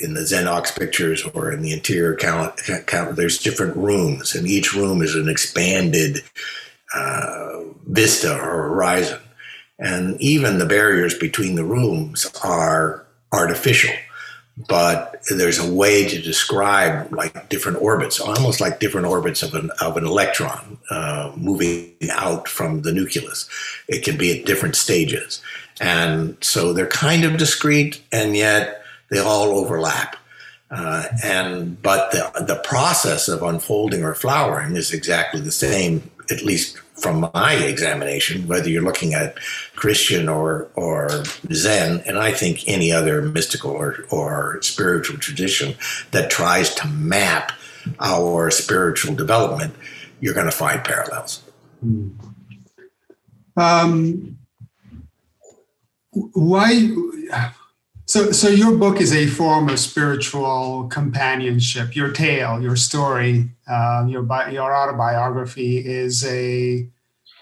in 0.00 0.14
the 0.14 0.26
Zen 0.26 0.48
Ox 0.48 0.70
pictures 0.70 1.24
or 1.34 1.52
in 1.52 1.62
the 1.62 1.72
interior 1.72 2.16
count, 2.16 2.60
count 2.86 3.16
there's 3.16 3.38
different 3.38 3.76
rooms, 3.76 4.34
and 4.34 4.46
each 4.46 4.74
room 4.74 5.02
is 5.02 5.14
an 5.14 5.28
expanded 5.28 6.22
uh, 6.94 7.60
vista 7.86 8.34
or 8.34 8.68
horizon. 8.68 9.20
And 9.78 10.20
even 10.20 10.58
the 10.58 10.66
barriers 10.66 11.16
between 11.16 11.54
the 11.54 11.64
rooms 11.64 12.30
are 12.44 13.06
artificial 13.32 13.94
but 14.68 15.22
there's 15.30 15.58
a 15.58 15.72
way 15.72 16.06
to 16.08 16.20
describe 16.20 17.12
like 17.12 17.48
different 17.48 17.80
orbits, 17.80 18.20
almost 18.20 18.60
like 18.60 18.80
different 18.80 19.06
orbits 19.06 19.42
of 19.42 19.54
an 19.54 19.70
of 19.80 19.96
an 19.96 20.04
electron 20.04 20.78
uh, 20.90 21.32
moving 21.36 21.94
out 22.10 22.48
from 22.48 22.82
the 22.82 22.92
nucleus. 22.92 23.48
It 23.88 24.04
can 24.04 24.16
be 24.16 24.38
at 24.38 24.46
different 24.46 24.76
stages, 24.76 25.42
and 25.80 26.36
so 26.40 26.72
they're 26.72 26.86
kind 26.86 27.24
of 27.24 27.36
discrete, 27.36 28.02
and 28.12 28.36
yet 28.36 28.79
they 29.10 29.18
all 29.18 29.48
overlap. 29.58 30.16
Uh, 30.70 31.04
and 31.24 31.82
but 31.82 32.12
the 32.12 32.44
the 32.46 32.60
process 32.62 33.28
of 33.28 33.42
unfolding 33.42 34.04
or 34.04 34.14
flowering 34.14 34.76
is 34.76 34.92
exactly 34.92 35.40
the 35.40 35.50
same, 35.50 36.10
at 36.30 36.42
least 36.42 36.78
from 37.00 37.28
my 37.34 37.54
examination, 37.54 38.46
whether 38.46 38.68
you're 38.68 38.82
looking 38.82 39.14
at 39.14 39.36
Christian 39.74 40.28
or 40.28 40.68
or 40.76 41.24
Zen, 41.52 42.02
and 42.06 42.18
I 42.18 42.32
think 42.32 42.68
any 42.68 42.92
other 42.92 43.22
mystical 43.22 43.72
or, 43.72 44.04
or 44.10 44.62
spiritual 44.62 45.18
tradition 45.18 45.74
that 46.12 46.30
tries 46.30 46.72
to 46.76 46.86
map 46.86 47.52
our 47.98 48.50
spiritual 48.50 49.14
development, 49.14 49.74
you're 50.20 50.34
going 50.34 50.46
to 50.46 50.52
find 50.52 50.84
parallels. 50.84 51.42
Um, 53.56 54.38
why? 56.12 56.90
So, 58.10 58.32
so 58.32 58.48
your 58.48 58.76
book 58.76 59.00
is 59.00 59.12
a 59.12 59.28
form 59.28 59.68
of 59.68 59.78
spiritual 59.78 60.88
companionship. 60.88 61.94
Your 61.94 62.10
tale, 62.10 62.60
your 62.60 62.74
story, 62.74 63.50
uh, 63.68 64.04
your 64.08 64.26
your 64.50 64.74
autobiography 64.74 65.78
is 65.78 66.26
a 66.26 66.90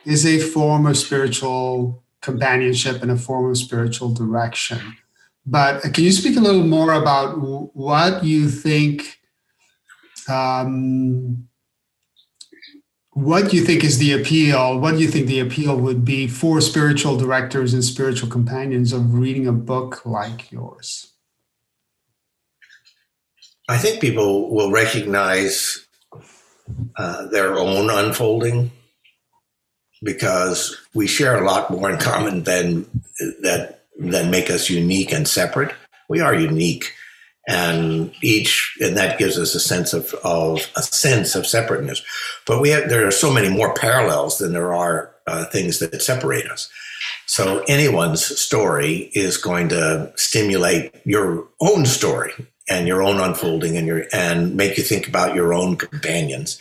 is 0.04 0.26
a 0.26 0.38
form 0.38 0.86
of 0.86 0.98
spiritual 0.98 2.02
companionship 2.20 3.00
and 3.00 3.10
a 3.10 3.16
form 3.16 3.48
of 3.50 3.56
spiritual 3.56 4.12
direction. 4.12 4.78
But 5.46 5.80
can 5.94 6.04
you 6.04 6.12
speak 6.12 6.36
a 6.36 6.40
little 6.40 6.66
more 6.66 6.92
about 6.92 7.38
what 7.74 8.22
you 8.22 8.50
think? 8.50 9.20
Um, 10.28 11.47
what 13.18 13.50
do 13.50 13.56
you 13.56 13.64
think 13.64 13.82
is 13.82 13.98
the 13.98 14.12
appeal? 14.12 14.78
What 14.78 14.92
do 14.92 14.98
you 14.98 15.08
think 15.08 15.26
the 15.26 15.40
appeal 15.40 15.76
would 15.76 16.04
be 16.04 16.28
for 16.28 16.60
spiritual 16.60 17.16
directors 17.16 17.74
and 17.74 17.82
spiritual 17.82 18.28
companions 18.28 18.92
of 18.92 19.14
reading 19.14 19.48
a 19.48 19.52
book 19.52 20.06
like 20.06 20.52
yours? 20.52 21.12
I 23.68 23.76
think 23.76 24.00
people 24.00 24.54
will 24.54 24.70
recognize 24.70 25.84
uh, 26.96 27.26
their 27.26 27.54
own 27.54 27.90
unfolding 27.90 28.70
because 30.00 30.76
we 30.94 31.08
share 31.08 31.42
a 31.42 31.44
lot 31.44 31.72
more 31.72 31.90
in 31.90 31.98
common 31.98 32.44
than 32.44 32.86
that 33.42 33.82
than 33.98 34.30
make 34.30 34.48
us 34.48 34.70
unique 34.70 35.12
and 35.12 35.26
separate. 35.26 35.74
We 36.08 36.20
are 36.20 36.34
unique, 36.34 36.92
and 37.48 38.12
each 38.22 38.76
and 38.78 38.96
that 38.98 39.18
gives 39.18 39.38
us 39.38 39.54
a 39.54 39.60
sense 39.60 39.94
of, 39.94 40.14
of 40.22 40.60
a 40.76 40.82
sense 40.82 41.34
of 41.34 41.46
separateness. 41.46 42.02
But 42.46 42.60
we 42.60 42.68
have 42.68 42.90
there 42.90 43.06
are 43.06 43.10
so 43.10 43.32
many 43.32 43.48
more 43.48 43.74
parallels 43.74 44.38
than 44.38 44.52
there 44.52 44.74
are 44.74 45.14
uh, 45.26 45.46
things 45.46 45.78
that 45.78 46.00
separate 46.02 46.46
us. 46.46 46.70
So 47.26 47.64
anyone's 47.66 48.24
story 48.24 49.10
is 49.14 49.38
going 49.38 49.70
to 49.70 50.12
stimulate 50.14 50.94
your 51.04 51.48
own 51.60 51.86
story 51.86 52.32
and 52.68 52.86
your 52.86 53.02
own 53.02 53.18
unfolding 53.18 53.78
and 53.78 53.86
your 53.86 54.04
and 54.12 54.54
make 54.54 54.76
you 54.76 54.84
think 54.84 55.08
about 55.08 55.34
your 55.34 55.54
own 55.54 55.76
companions 55.76 56.58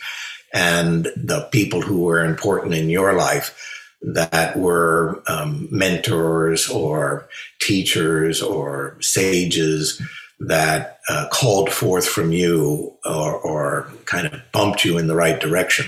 and 0.54 1.08
the 1.16 1.46
people 1.52 1.82
who 1.82 2.00
were 2.00 2.24
important 2.24 2.72
in 2.72 2.88
your 2.88 3.12
life 3.12 3.54
that 4.00 4.56
were 4.56 5.22
um, 5.26 5.68
mentors 5.70 6.70
or 6.70 7.28
teachers 7.60 8.40
or 8.40 8.96
sages 9.00 10.00
that 10.40 11.00
uh, 11.08 11.26
called 11.32 11.70
forth 11.70 12.06
from 12.06 12.32
you 12.32 12.96
or, 13.04 13.34
or, 13.34 13.90
kind 14.04 14.26
of 14.26 14.40
bumped 14.52 14.84
you 14.84 14.96
in 14.96 15.06
the 15.06 15.16
right 15.16 15.40
direction. 15.40 15.86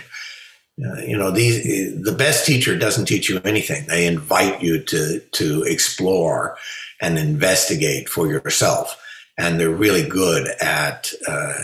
Uh, 0.85 1.01
you 1.01 1.17
know, 1.17 1.31
these, 1.31 2.03
the 2.03 2.13
best 2.13 2.45
teacher 2.45 2.77
doesn't 2.77 3.07
teach 3.07 3.29
you 3.29 3.41
anything. 3.45 3.87
They 3.87 4.07
invite 4.07 4.63
you 4.63 4.83
to, 4.85 5.21
to 5.21 5.63
explore 5.63 6.57
and 7.01 7.19
investigate 7.19 8.09
for 8.09 8.27
yourself. 8.27 9.01
And 9.39 9.59
they're 9.59 9.71
really 9.71 10.07
good 10.07 10.49
at 10.61 11.13
uh, 11.27 11.55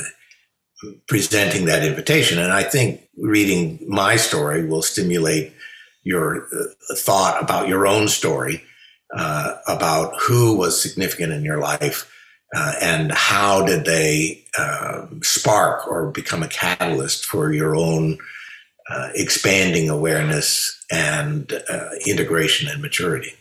presenting 1.09 1.66
that 1.66 1.85
invitation. 1.85 2.38
And 2.38 2.53
I 2.53 2.62
think 2.62 3.09
reading 3.18 3.85
my 3.87 4.16
story 4.16 4.64
will 4.64 4.83
stimulate 4.83 5.53
your 6.05 6.46
uh, 6.55 6.94
thought 6.94 7.42
about 7.42 7.68
your 7.68 7.87
own 7.87 8.09
story, 8.09 8.62
uh, 9.14 9.57
about 9.66 10.14
who 10.20 10.57
was 10.57 10.81
significant 10.81 11.33
in 11.33 11.42
your 11.42 11.59
life, 11.59 12.11
uh, 12.54 12.74
and 12.80 13.12
how 13.12 13.64
did 13.64 13.85
they 13.85 14.44
um, 14.59 15.20
spark 15.22 15.87
or 15.88 16.11
become 16.11 16.42
a 16.42 16.48
catalyst 16.48 17.24
for 17.24 17.52
your 17.52 17.74
own 17.76 18.18
uh, 18.88 19.11
expanding 19.14 19.90
awareness 19.90 20.85
and 20.90 21.52
uh, 21.68 21.88
integration 22.06 22.68
and 22.68 22.80
maturity. 22.80 23.32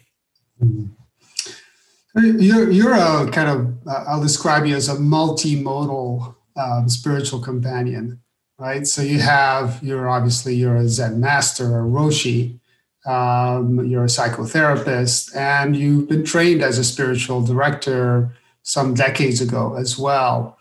Mm-hmm. 0.61 2.39
You're, 2.39 2.71
you're 2.71 2.93
a 2.93 3.29
kind 3.29 3.49
of, 3.49 3.87
uh, 3.87 4.05
I'll 4.07 4.21
describe 4.21 4.65
you 4.65 4.75
as 4.75 4.87
a 4.87 4.95
multimodal 4.95 6.33
um, 6.55 6.87
spiritual 6.87 7.41
companion, 7.41 8.21
right? 8.57 8.87
So 8.87 9.01
you 9.01 9.19
have, 9.19 9.79
you're 9.83 10.09
obviously, 10.09 10.55
you're 10.55 10.77
a 10.77 10.87
Zen 10.87 11.19
master, 11.19 11.79
a 11.79 11.83
Roshi, 11.83 12.57
um, 13.05 13.85
you're 13.85 14.05
a 14.05 14.07
psychotherapist, 14.07 15.35
and 15.35 15.75
you've 15.75 16.07
been 16.07 16.23
trained 16.23 16.63
as 16.63 16.79
a 16.79 16.83
spiritual 16.85 17.45
director 17.45 18.33
some 18.65 18.95
decades 18.95 19.41
ago 19.41 19.75
as 19.75 19.97
well. 19.97 20.57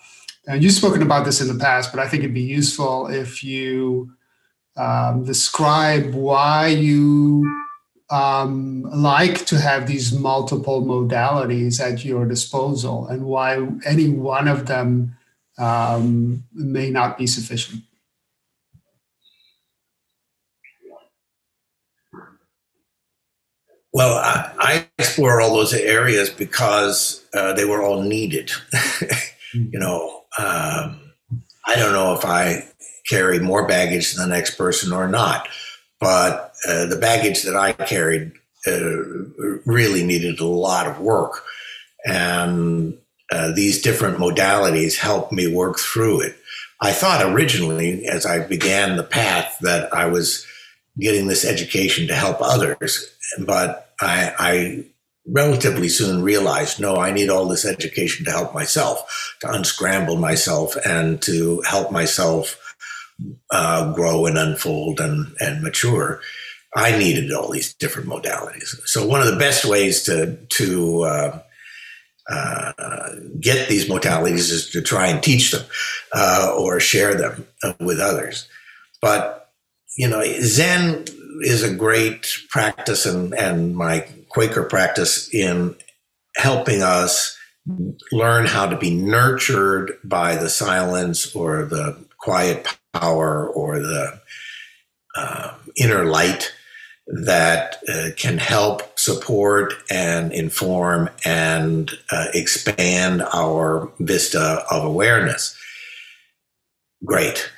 And 0.47 0.63
you've 0.63 0.75
spoken 0.75 1.03
about 1.03 1.25
this 1.25 1.41
in 1.41 1.49
the 1.49 1.59
past, 1.59 1.91
but 1.91 2.01
I 2.01 2.07
think 2.07 2.23
it'd 2.23 2.35
be 2.35 2.43
useful 2.43 3.07
if 3.07 3.43
you 3.43 4.13
um, 4.77 5.25
describe 5.25 6.13
why 6.13 6.67
you 6.69 7.65
um, 8.11 8.83
like 8.83 9.47
to 9.47 9.59
have 9.59 9.87
these 9.87 10.13
multiple 10.13 10.83
modalities 10.83 11.81
at 11.81 12.05
your 12.05 12.27
disposal 12.27 13.07
and 13.07 13.25
why 13.25 13.67
any 13.87 14.11
one 14.11 14.49
of 14.49 14.67
them 14.67 15.17
um, 15.57 16.45
may 16.53 16.91
not 16.91 17.17
be 17.17 17.27
sufficient. 17.27 17.83
Well, 23.95 24.19
I, 24.19 24.51
I, 24.59 24.89
explore 24.99 25.41
all 25.41 25.55
those 25.55 25.73
areas 25.73 26.29
because 26.29 27.25
uh, 27.33 27.53
they 27.53 27.65
were 27.65 27.81
all 27.81 28.03
needed. 28.03 28.51
you 29.55 29.79
know, 29.79 30.23
um, 30.37 31.13
I 31.65 31.77
don't 31.77 31.93
know 31.93 32.13
if 32.13 32.25
I 32.25 32.67
carry 33.09 33.39
more 33.39 33.69
baggage 33.69 34.13
than 34.13 34.29
the 34.29 34.35
next 34.35 34.57
person 34.57 34.93
or 34.93 35.07
not, 35.07 35.49
but 36.01 36.55
uh, 36.69 36.87
the 36.87 36.99
baggage 37.01 37.45
that 37.45 37.55
I 37.55 37.73
carried 37.73 38.33
uh, 38.67 39.61
really 39.65 40.03
needed 40.03 40.41
a 40.41 40.45
lot 40.45 40.89
of 40.89 40.99
work. 40.99 41.45
And 42.05 42.99
uh, 43.31 43.53
these 43.55 43.81
different 43.81 44.19
modalities 44.19 44.99
helped 44.99 45.31
me 45.31 45.47
work 45.47 45.79
through 45.79 46.23
it. 46.23 46.37
I 46.81 46.91
thought 46.93 47.25
originally, 47.25 48.07
as 48.07 48.27
I 48.27 48.45
began 48.45 48.97
the 48.97 49.05
path, 49.05 49.57
that 49.61 49.95
I 49.95 50.07
was 50.07 50.45
getting 50.99 51.29
this 51.29 51.45
education 51.45 52.09
to 52.09 52.15
help 52.15 52.39
others, 52.41 53.17
but 53.47 53.93
I, 54.01 54.33
I 54.39 54.85
relatively 55.27 55.89
soon 55.89 56.23
realized 56.23 56.81
no, 56.81 56.97
I 56.97 57.11
need 57.11 57.31
all 57.31 57.49
this 57.49 57.65
education 57.65 58.25
to 58.27 58.31
help 58.31 58.55
myself, 58.55 59.37
to 59.41 59.53
unscramble 59.53 60.17
myself, 60.17 60.77
and 60.85 61.21
to 61.23 61.63
help 61.63 61.91
myself 61.91 62.61
uh, 63.51 63.93
grow 63.95 64.27
and 64.27 64.37
unfold 64.37 65.01
and, 65.01 65.35
and 65.41 65.63
mature. 65.63 66.21
I 66.77 66.99
needed 66.99 67.33
all 67.33 67.51
these 67.51 67.73
different 67.75 68.09
modalities. 68.09 68.77
So 68.87 69.07
one 69.07 69.21
of 69.21 69.29
the 69.29 69.37
best 69.39 69.65
ways 69.65 70.03
to 70.05 70.37
to 70.37 71.03
uh, 71.03 71.39
uh, 72.29 73.11
get 73.39 73.69
these 73.69 73.87
modalities 73.87 74.51
is 74.51 74.71
to 74.71 74.83
try 74.83 75.07
and 75.09 75.23
teach 75.23 75.53
them 75.53 75.65
uh, 76.15 76.55
or 76.59 76.81
share 76.81 77.15
them 77.15 77.47
uh, 77.63 77.75
with 77.81 78.01
others. 78.01 78.49
But, 79.01 79.53
you 79.97 80.09
know, 80.09 80.25
Zen 80.41 81.05
is 81.41 81.63
a 81.63 81.75
great 81.75 82.39
practice 82.51 83.07
and, 83.07 83.35
and 83.35 83.77
my 83.77 84.07
Quaker 84.29 84.65
practice 84.65 85.33
in 85.33 85.77
helping 86.37 86.83
us 86.83 87.39
learn 88.13 88.47
how 88.47 88.67
to 88.67 88.77
be 88.77 88.91
nurtured 88.95 89.93
by 90.03 90.37
the 90.37 90.49
silence 90.49 91.35
or 91.35 91.65
the 91.65 91.97
quiet 92.19 92.67
power 92.93 93.49
or 93.49 93.79
the 93.79 94.21
uh, 95.17 95.55
inner 95.77 96.05
light 96.05 96.53
that 97.07 97.83
uh, 97.89 98.09
can 98.17 98.39
help 98.39 98.99
support 98.99 99.75
and 99.91 100.33
inform 100.33 101.09
and 101.25 101.93
uh, 102.11 102.27
expand 102.33 103.23
our 103.35 103.93
vista 104.01 104.65
of 104.71 104.85
awareness. 104.85 105.57
Great. 107.05 107.51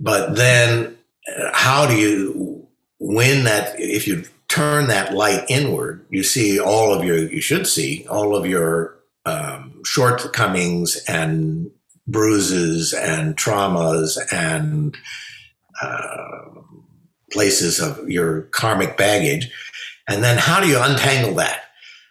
But 0.00 0.36
then, 0.36 0.98
uh, 1.28 1.50
how 1.52 1.86
do 1.86 1.96
you 1.96 2.67
win 2.98 3.44
that? 3.44 3.78
If 3.78 4.06
you 4.06 4.24
turn 4.48 4.88
that 4.88 5.14
light 5.14 5.44
inward, 5.48 6.04
you 6.10 6.22
see 6.22 6.58
all 6.58 6.92
of 6.92 7.04
your, 7.04 7.18
you 7.18 7.40
should 7.40 7.66
see 7.66 8.06
all 8.08 8.34
of 8.34 8.46
your 8.46 8.98
um, 9.26 9.82
shortcomings 9.84 10.96
and 11.06 11.70
bruises 12.06 12.94
and 12.94 13.36
traumas 13.36 14.18
and 14.32 14.96
uh, 15.82 16.60
places 17.30 17.78
of 17.78 18.08
your 18.08 18.42
karmic 18.42 18.96
baggage. 18.96 19.50
And 20.08 20.24
then 20.24 20.38
how 20.38 20.60
do 20.60 20.68
you 20.68 20.80
untangle 20.80 21.34
that? 21.34 21.64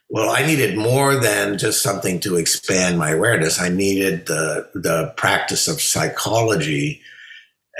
Well, 0.10 0.30
I 0.30 0.45
needed 0.45 0.78
more 0.78 1.15
than 1.15 1.58
just 1.58 1.82
something 1.82 2.19
to 2.21 2.38
expand 2.38 2.97
my 2.97 3.10
awareness. 3.10 3.60
I 3.60 3.69
needed 3.69 4.28
the, 4.28 4.69
the 4.73 5.13
practice 5.17 5.67
of 5.67 5.82
psychology 5.82 7.02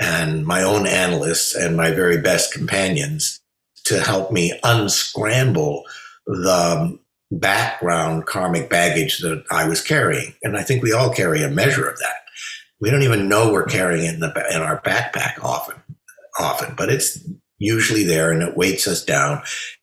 and 0.00 0.46
my 0.46 0.62
own 0.62 0.86
analysts 0.86 1.54
and 1.54 1.76
my 1.76 1.90
very 1.90 2.20
best 2.20 2.52
companions 2.52 3.40
to 3.84 4.00
help 4.00 4.30
me 4.30 4.58
unscramble 4.62 5.84
the 6.26 6.98
background 7.30 8.26
karmic 8.26 8.70
baggage 8.70 9.18
that 9.18 9.44
I 9.50 9.66
was 9.68 9.82
carrying. 9.82 10.34
And 10.42 10.56
I 10.56 10.62
think 10.62 10.82
we 10.82 10.92
all 10.92 11.12
carry 11.12 11.42
a 11.42 11.50
measure 11.50 11.88
of 11.88 11.98
that. 11.98 12.16
We 12.80 12.90
don't 12.90 13.02
even 13.02 13.28
know 13.28 13.52
we're 13.52 13.64
carrying 13.64 14.04
it 14.04 14.14
in, 14.14 14.20
the, 14.20 14.32
in 14.54 14.62
our 14.62 14.80
backpack 14.82 15.42
often, 15.42 15.76
often, 16.38 16.74
but 16.76 16.90
it's 16.90 17.18
usually 17.58 18.04
there 18.04 18.30
and 18.30 18.42
it 18.42 18.56
weights 18.56 18.86
us 18.86 19.04
down. 19.04 19.42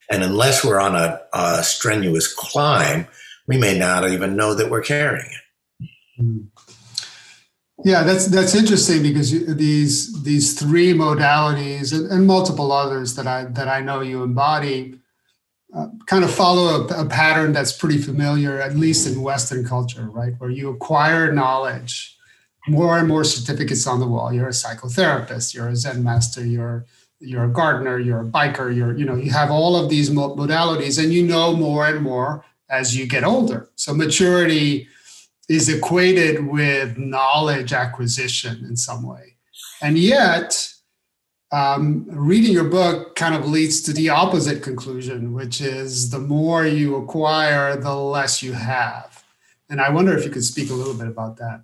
And 0.10 0.24
unless 0.24 0.64
we're 0.64 0.80
on 0.80 0.96
a, 0.96 1.20
a 1.34 1.64
strenuous 1.64 2.34
climb, 2.34 3.08
we 3.48 3.58
may 3.58 3.78
not 3.78 4.10
even 4.10 4.36
know 4.36 4.54
that 4.54 4.70
we're 4.70 4.82
carrying 4.82 5.26
it. 5.26 5.90
Hmm. 6.18 6.38
Yeah, 7.86 8.02
that's 8.02 8.26
that's 8.26 8.56
interesting 8.56 9.04
because 9.04 9.30
these 9.58 10.24
these 10.24 10.60
three 10.60 10.92
modalities 10.92 11.94
and, 11.94 12.12
and 12.12 12.26
multiple 12.26 12.72
others 12.72 13.14
that 13.14 13.28
I 13.28 13.44
that 13.44 13.68
I 13.68 13.80
know 13.80 14.02
you 14.02 14.24
embody 14.24 14.96
uh, 15.72 15.90
kind 16.08 16.24
of 16.24 16.34
follow 16.34 16.88
a, 16.88 17.04
a, 17.04 17.06
pattern 17.06 17.54
that's 17.54 17.74
pretty 17.74 18.00
familiar, 18.00 18.60
at 18.60 18.76
least 18.76 19.06
in 19.06 19.22
Western 19.22 19.64
culture, 19.64 20.10
right? 20.10 20.34
Where 20.40 20.50
you 20.50 20.70
acquire 20.72 21.32
knowledge, 21.32 22.18
more 22.68 22.98
and 22.98 23.08
more 23.08 23.24
certificates 23.24 23.86
on 23.86 24.00
the 24.00 24.08
wall. 24.08 24.34
You're 24.34 24.48
a 24.48 24.62
psychotherapist, 24.64 25.54
you're 25.54 25.68
a 25.68 25.76
Zen 25.76 26.04
master, 26.04 26.44
you're 26.44 26.88
you're 27.20 27.46
a 27.46 27.50
gardener, 27.50 28.00
you're 28.00 28.22
a 28.22 28.26
biker, 28.26 28.76
you're 28.76 28.98
you 28.98 29.06
know 29.06 29.16
you 29.16 29.30
have 29.30 29.52
all 29.52 29.76
of 29.76 29.92
these 29.92 30.10
modalities, 30.10 30.98
and 30.98 31.14
you 31.14 31.22
know 31.22 31.56
more 31.56 31.86
and 31.86 32.02
more 32.02 32.44
as 32.68 32.98
you 32.98 33.06
get 33.06 33.24
older. 33.24 33.70
So 33.76 33.94
maturity 33.94 34.88
is 35.48 35.70
equated 35.70 36.48
with 36.48 36.98
knowledge 36.98 37.74
acquisition 37.74 38.66
in 38.68 38.76
some 38.76 39.04
way, 39.04 39.36
and 39.82 39.98
yet 39.98 40.72
um, 41.52 42.06
reading 42.10 42.52
your 42.52 42.66
book 42.66 43.16
kind 43.16 43.36
of 43.36 43.48
leads 43.48 43.82
to 43.84 43.94
the 43.94 44.10
opposite 44.10 44.62
conclusion, 44.62 45.34
which 45.34 45.62
is 45.62 46.10
the 46.10 46.20
more 46.20 46.66
you 46.66 46.96
acquire, 46.96 47.76
the 47.78 47.96
less 47.96 48.44
you 48.44 48.54
have. 48.54 49.24
And 49.70 49.80
I 49.80 49.90
wonder 49.90 50.18
if 50.18 50.26
you 50.26 50.32
could 50.32 50.44
speak 50.44 50.70
a 50.70 50.74
little 50.74 50.94
bit 50.94 51.08
about 51.08 51.38
that. 51.38 51.62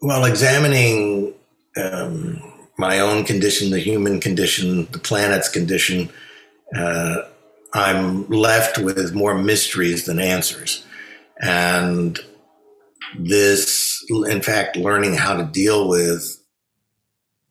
Well, 0.00 0.24
examining 0.24 1.34
um, 1.76 2.42
my 2.76 3.00
own 3.00 3.24
condition, 3.24 3.70
the 3.70 3.78
human 3.78 4.20
condition, 4.20 4.88
the 4.90 4.98
planet's 4.98 5.48
condition, 5.48 6.10
uh, 6.74 7.18
I'm 7.74 8.28
left 8.28 8.78
with 8.78 9.14
more 9.14 9.36
mysteries 9.36 10.06
than 10.06 10.18
answers. 10.18 10.84
And 11.40 12.18
this, 13.18 14.04
in 14.10 14.42
fact, 14.42 14.76
learning 14.76 15.14
how 15.14 15.36
to 15.36 15.44
deal 15.44 15.88
with 15.88 16.38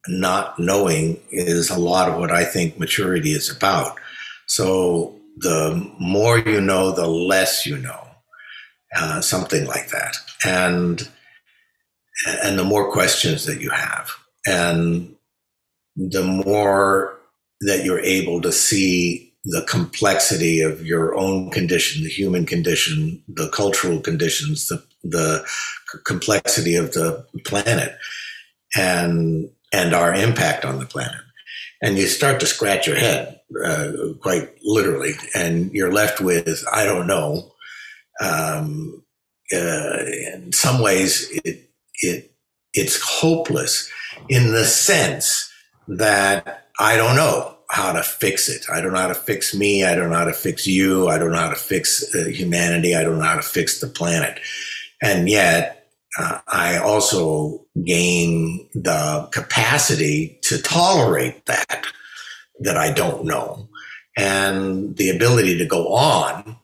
not 0.07 0.57
knowing 0.57 1.19
is 1.31 1.69
a 1.69 1.79
lot 1.79 2.09
of 2.09 2.17
what 2.17 2.31
I 2.31 2.43
think 2.43 2.79
maturity 2.79 3.31
is 3.31 3.49
about. 3.49 3.97
So 4.47 5.15
the 5.37 5.91
more 5.99 6.39
you 6.39 6.61
know, 6.61 6.91
the 6.91 7.07
less 7.07 7.65
you 7.65 7.77
know, 7.77 8.07
uh, 8.95 9.21
something 9.21 9.65
like 9.65 9.89
that, 9.89 10.17
and 10.45 11.07
and 12.43 12.59
the 12.59 12.63
more 12.63 12.91
questions 12.91 13.45
that 13.45 13.61
you 13.61 13.69
have, 13.69 14.09
and 14.45 15.15
the 15.95 16.23
more 16.23 17.17
that 17.61 17.85
you're 17.85 17.99
able 17.99 18.41
to 18.41 18.51
see 18.51 19.30
the 19.45 19.65
complexity 19.67 20.61
of 20.61 20.85
your 20.85 21.15
own 21.15 21.49
condition, 21.49 22.03
the 22.03 22.09
human 22.09 22.45
condition, 22.45 23.23
the 23.27 23.49
cultural 23.49 23.99
conditions, 23.99 24.67
the 24.67 24.83
the 25.03 25.43
complexity 26.05 26.75
of 26.75 26.93
the 26.93 27.25
planet 27.45 27.97
and 28.75 29.49
and 29.73 29.93
our 29.93 30.13
impact 30.13 30.63
on 30.63 30.79
the 30.79 30.85
planet. 30.85 31.21
And 31.81 31.97
you 31.97 32.05
start 32.05 32.39
to 32.41 32.45
scratch 32.45 32.85
your 32.85 32.97
head, 32.97 33.39
uh, 33.65 33.91
quite 34.21 34.49
literally, 34.63 35.13
and 35.33 35.71
you're 35.73 35.91
left 35.91 36.21
with 36.21 36.63
I 36.71 36.85
don't 36.85 37.07
know. 37.07 37.51
Um, 38.21 39.03
uh, 39.51 39.97
in 40.35 40.51
some 40.53 40.81
ways, 40.81 41.29
it 41.43 41.71
it 42.01 42.31
it's 42.73 43.01
hopeless 43.01 43.89
in 44.29 44.51
the 44.51 44.65
sense 44.65 45.51
that 45.87 46.67
I 46.79 46.95
don't 46.95 47.15
know 47.15 47.57
how 47.71 47.93
to 47.93 48.03
fix 48.03 48.49
it. 48.49 48.65
I 48.69 48.81
don't 48.81 48.91
know 48.91 48.99
how 48.99 49.07
to 49.07 49.15
fix 49.15 49.55
me. 49.55 49.85
I 49.85 49.95
don't 49.95 50.09
know 50.09 50.17
how 50.17 50.25
to 50.25 50.33
fix 50.33 50.67
you. 50.67 51.07
I 51.07 51.17
don't 51.17 51.31
know 51.31 51.37
how 51.37 51.49
to 51.49 51.55
fix 51.55 52.13
uh, 52.13 52.25
humanity. 52.25 52.93
I 52.95 53.03
don't 53.03 53.17
know 53.17 53.23
how 53.23 53.37
to 53.37 53.41
fix 53.41 53.79
the 53.79 53.87
planet. 53.87 54.39
And 55.01 55.29
yet, 55.29 55.87
uh, 56.19 56.39
I 56.49 56.77
also 56.77 57.65
gain 57.85 58.67
the 58.73 59.29
capacity 59.31 60.37
to 60.43 60.61
tolerate 60.61 61.45
that, 61.45 61.85
that 62.59 62.75
I 62.75 62.91
don't 62.91 63.23
know, 63.23 63.69
and 64.17 64.97
the 64.97 65.09
ability 65.09 65.57
to 65.57 65.65
go 65.65 65.93
on 65.93 66.57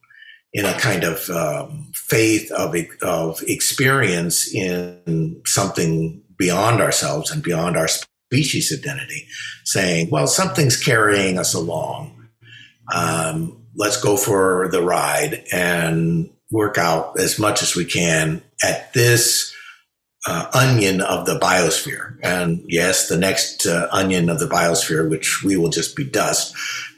in 0.51 0.65
a 0.65 0.77
kind 0.77 1.05
of 1.05 1.29
um, 1.29 1.89
faith 1.93 2.51
of, 2.51 2.75
of 3.01 3.41
experience 3.47 4.53
in 4.53 5.41
something 5.45 6.21
beyond 6.37 6.81
ourselves 6.81 7.31
and 7.31 7.41
beyond 7.41 7.77
our 7.77 7.87
species 8.27 8.77
identity, 8.77 9.25
saying, 9.63 10.09
well, 10.09 10.27
something's 10.27 10.81
carrying 10.81 11.37
us 11.37 11.53
along. 11.53 12.27
Um, 12.93 13.65
let's 13.75 14.01
go 14.01 14.17
for 14.17 14.69
the 14.71 14.81
ride 14.81 15.43
and 15.51 16.29
work 16.51 16.77
out 16.77 17.19
as 17.19 17.39
much 17.39 17.61
as 17.61 17.75
we 17.75 17.85
can 17.85 18.41
at 18.63 18.93
this 18.93 19.53
uh, 20.25 20.49
onion 20.53 21.01
of 21.01 21.25
the 21.25 21.39
biosphere. 21.39 22.17
And 22.21 22.63
yes, 22.67 23.07
the 23.07 23.17
next 23.17 23.65
uh, 23.65 23.87
onion 23.91 24.29
of 24.29 24.39
the 24.39 24.47
biosphere, 24.47 25.09
which 25.09 25.43
we 25.43 25.55
will 25.55 25.69
just 25.69 25.95
be 25.95 26.03
dust, 26.03 26.53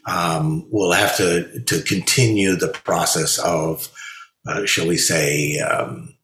um, 0.07 0.67
will 0.71 0.93
have 0.93 1.15
to, 1.17 1.61
to 1.61 1.81
continue 1.83 2.55
the 2.55 2.69
process 2.69 3.37
of, 3.39 3.89
uh, 4.47 4.65
shall 4.65 4.87
we 4.87 4.97
say, 4.97 5.59
um, 5.59 6.15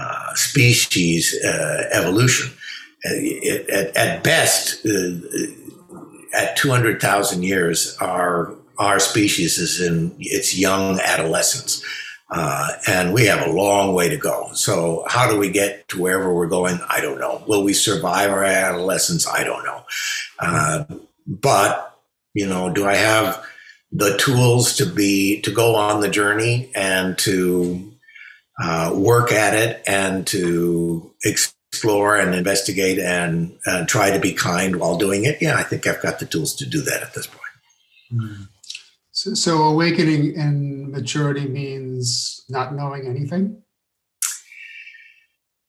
uh, 0.00 0.34
species 0.34 1.40
uh, 1.44 1.88
evolution. 1.92 2.50
Uh, 3.06 3.70
at, 3.70 3.96
at, 3.96 4.24
best, 4.24 4.84
at 6.34 6.56
200,000 6.56 7.42
years, 7.42 7.96
our, 8.00 8.54
our 8.78 8.98
species 8.98 9.58
is 9.58 9.80
in 9.80 10.14
its 10.18 10.56
young 10.56 10.98
adolescence. 11.00 11.84
Uh, 12.30 12.68
and 12.88 13.12
we 13.12 13.26
have 13.26 13.46
a 13.46 13.52
long 13.52 13.94
way 13.94 14.08
to 14.08 14.16
go. 14.16 14.50
So, 14.54 15.04
how 15.06 15.30
do 15.30 15.38
we 15.38 15.50
get 15.50 15.86
to 15.88 16.00
wherever 16.00 16.32
we're 16.32 16.48
going? 16.48 16.80
I 16.88 17.00
don't 17.00 17.20
know. 17.20 17.44
Will 17.46 17.62
we 17.62 17.74
survive 17.74 18.30
our 18.30 18.42
adolescence? 18.42 19.28
I 19.28 19.44
don't 19.44 19.64
know. 19.64 19.82
Uh, 20.40 20.84
but, 21.26 21.96
you 22.32 22.46
know, 22.46 22.72
do 22.72 22.86
I 22.86 22.94
have 22.94 23.44
the 23.92 24.16
tools 24.16 24.76
to 24.76 24.86
be, 24.86 25.42
to 25.42 25.52
go 25.52 25.76
on 25.76 26.00
the 26.00 26.08
journey 26.08 26.70
and 26.74 27.16
to 27.18 27.92
uh, 28.60 28.92
work 28.94 29.30
at 29.30 29.54
it 29.54 29.82
and 29.86 30.26
to 30.28 31.14
explore 31.74 32.16
and 32.16 32.34
investigate 32.34 33.00
and, 33.00 33.58
and, 33.66 33.88
try 33.88 34.10
to 34.10 34.20
be 34.20 34.32
kind 34.32 34.76
while 34.76 34.96
doing 34.96 35.24
it? 35.24 35.38
Yeah, 35.40 35.56
I 35.56 35.64
think 35.64 35.86
I've 35.86 36.00
got 36.00 36.20
the 36.20 36.26
tools 36.26 36.54
to 36.56 36.66
do 36.66 36.80
that 36.82 37.02
at 37.02 37.14
this 37.14 37.26
point. 37.26 37.40
Mm. 38.12 38.48
So, 39.10 39.34
so 39.34 39.62
awakening 39.64 40.36
and 40.36 40.90
maturity 40.92 41.48
means 41.48 42.44
not 42.48 42.74
knowing 42.74 43.08
anything. 43.08 43.62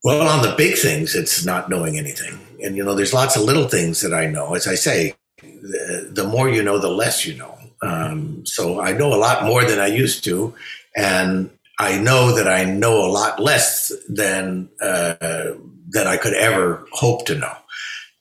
Well, 0.04 0.28
on 0.28 0.44
the 0.44 0.54
big 0.56 0.78
things, 0.78 1.16
it's 1.16 1.44
not 1.44 1.70
knowing 1.70 1.98
anything. 1.98 2.40
And, 2.64 2.78
you 2.78 2.86
know, 2.86 2.94
there's 2.94 3.14
lots 3.14 3.36
of 3.36 3.42
little 3.42 3.68
things 3.68 4.02
that 4.02 4.14
I 4.14 4.28
know. 4.28 4.54
As 4.54 4.68
I 4.68 4.76
say, 4.76 5.16
the, 5.42 6.12
the 6.12 6.28
more 6.28 6.48
you 6.48 6.62
know, 6.62 6.78
the 6.78 6.90
less 6.92 7.26
you 7.26 7.36
know. 7.36 7.58
Um, 7.82 8.46
so 8.46 8.80
I 8.80 8.92
know 8.92 9.12
a 9.14 9.18
lot 9.18 9.46
more 9.46 9.66
than 9.66 9.80
I 9.80 9.88
used 9.88 10.24
to. 10.26 10.54
And 10.96 11.50
I 11.80 11.98
know 11.98 12.36
that 12.36 12.48
I 12.48 12.66
know 12.66 13.04
a 13.04 13.10
lot 13.10 13.40
less 13.40 13.92
than, 14.08 14.70
uh, 14.80 15.54
than 15.90 16.08
I 16.08 16.18
could 16.18 16.34
ever 16.34 16.86
hope 16.92 17.26
to 17.28 17.36
know. 17.36 17.54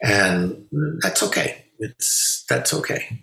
and 0.02 0.66
that's 1.02 1.22
okay. 1.22 1.64
It's 1.78 2.44
that's 2.48 2.74
okay. 2.74 3.22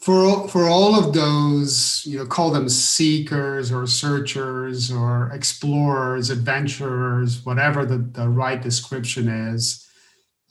For 0.00 0.48
for 0.48 0.68
all 0.68 0.98
of 0.98 1.12
those, 1.14 2.02
you 2.06 2.18
know, 2.18 2.26
call 2.26 2.50
them 2.50 2.68
seekers 2.68 3.70
or 3.72 3.86
searchers 3.86 4.90
or 4.90 5.30
explorers, 5.32 6.30
adventurers, 6.30 7.44
whatever 7.44 7.84
the, 7.86 7.98
the 7.98 8.28
right 8.28 8.60
description 8.60 9.28
is, 9.28 9.86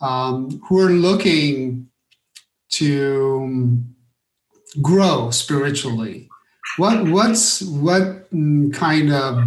um, 0.02 0.62
who 0.68 0.80
are 0.80 0.90
looking 0.90 1.88
to 2.74 3.84
grow 4.82 5.32
spiritually. 5.32 6.30
What 6.78 7.10
what's 7.10 7.62
what 7.62 8.30
kind 8.74 9.12
of 9.12 9.44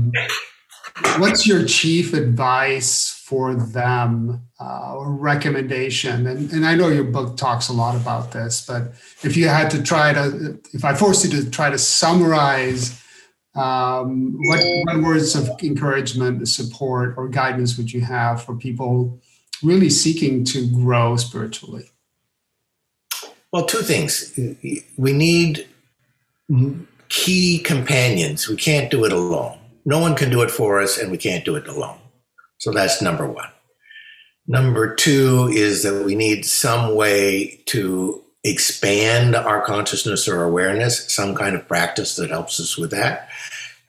what's 1.19 1.47
your 1.47 1.65
chief 1.65 2.15
advice 2.15 3.11
for 3.11 3.55
them 3.55 4.43
uh, 4.61 4.95
or 4.95 5.13
recommendation? 5.13 6.27
And, 6.27 6.53
and 6.53 6.67
I 6.67 6.75
know 6.75 6.89
your 6.89 7.05
book 7.05 7.37
talks 7.37 7.69
a 7.69 7.73
lot 7.73 7.97
about 7.97 8.33
this, 8.33 8.65
but 8.67 8.93
if 9.23 9.37
you 9.37 9.49
had 9.49 9.71
to 9.71 9.83
try 9.83 10.13
to, 10.13 10.61
if 10.73 10.85
I 10.85 10.95
forced 10.95 11.25
you 11.25 11.43
to 11.43 11.51
try 11.51 11.71
to 11.71 11.79
summarize, 11.79 13.03
um, 13.57 14.37
what, 14.49 14.63
what 14.85 15.03
words 15.03 15.35
of 15.35 15.49
encouragement, 15.63 16.47
support, 16.49 17.15
or 17.17 17.29
guidance 17.29 17.77
would 17.77 17.93
you 17.93 18.01
have 18.01 18.43
for 18.45 18.55
people 18.55 19.21
really 19.63 19.91
seeking 19.91 20.45
to 20.45 20.71
grow 20.71 21.17
spiritually? 21.17 21.91
Well, 23.53 23.67
two 23.67 23.83
things. 23.83 24.39
We 24.97 25.13
need 25.13 25.69
key 27.09 27.61
companions. 27.61 28.49
We 28.49 28.57
can't 28.57 28.91
do 28.91 29.05
it 29.05 29.13
alone. 29.13 29.59
No 29.85 29.99
one 29.99 30.15
can 30.15 30.31
do 30.31 30.43
it 30.43 30.51
for 30.51 30.81
us, 30.81 30.99
and 30.99 31.11
we 31.11 31.19
can't 31.19 31.45
do 31.45 31.57
it 31.57 31.69
alone. 31.69 31.99
So 32.59 32.73
that's 32.73 33.03
number 33.03 33.27
one. 33.27 33.49
Number 34.47 34.95
two 34.95 35.49
is 35.53 35.83
that 35.83 36.05
we 36.05 36.15
need 36.15 36.45
some 36.45 36.95
way 36.95 37.63
to 37.67 38.23
expand 38.45 39.35
our 39.35 39.63
consciousness 39.63 40.29
or 40.29 40.45
awareness, 40.45 41.11
some 41.13 41.35
kind 41.35 41.57
of 41.57 41.67
practice 41.67 42.17
that 42.17 42.31
helps 42.31 42.61
us 42.61 42.77
with 42.77 42.91
that, 42.91 43.29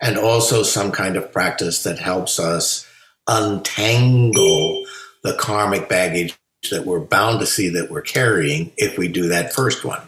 and 0.01 0.17
also 0.17 0.63
some 0.63 0.91
kind 0.91 1.17
of 1.17 1.31
practice 1.31 1.84
that 1.84 1.99
helps 1.99 2.39
us 2.39 2.88
untangle 3.27 4.86
the 5.23 5.34
karmic 5.34 5.89
baggage 5.89 6.38
that 6.71 6.86
we're 6.86 6.99
bound 6.99 7.39
to 7.39 7.45
see 7.45 7.69
that 7.69 7.91
we're 7.91 8.01
carrying 8.01 8.71
if 8.77 8.97
we 8.97 9.08
do 9.08 9.27
that 9.27 9.53
first 9.53 9.84
one. 9.84 10.01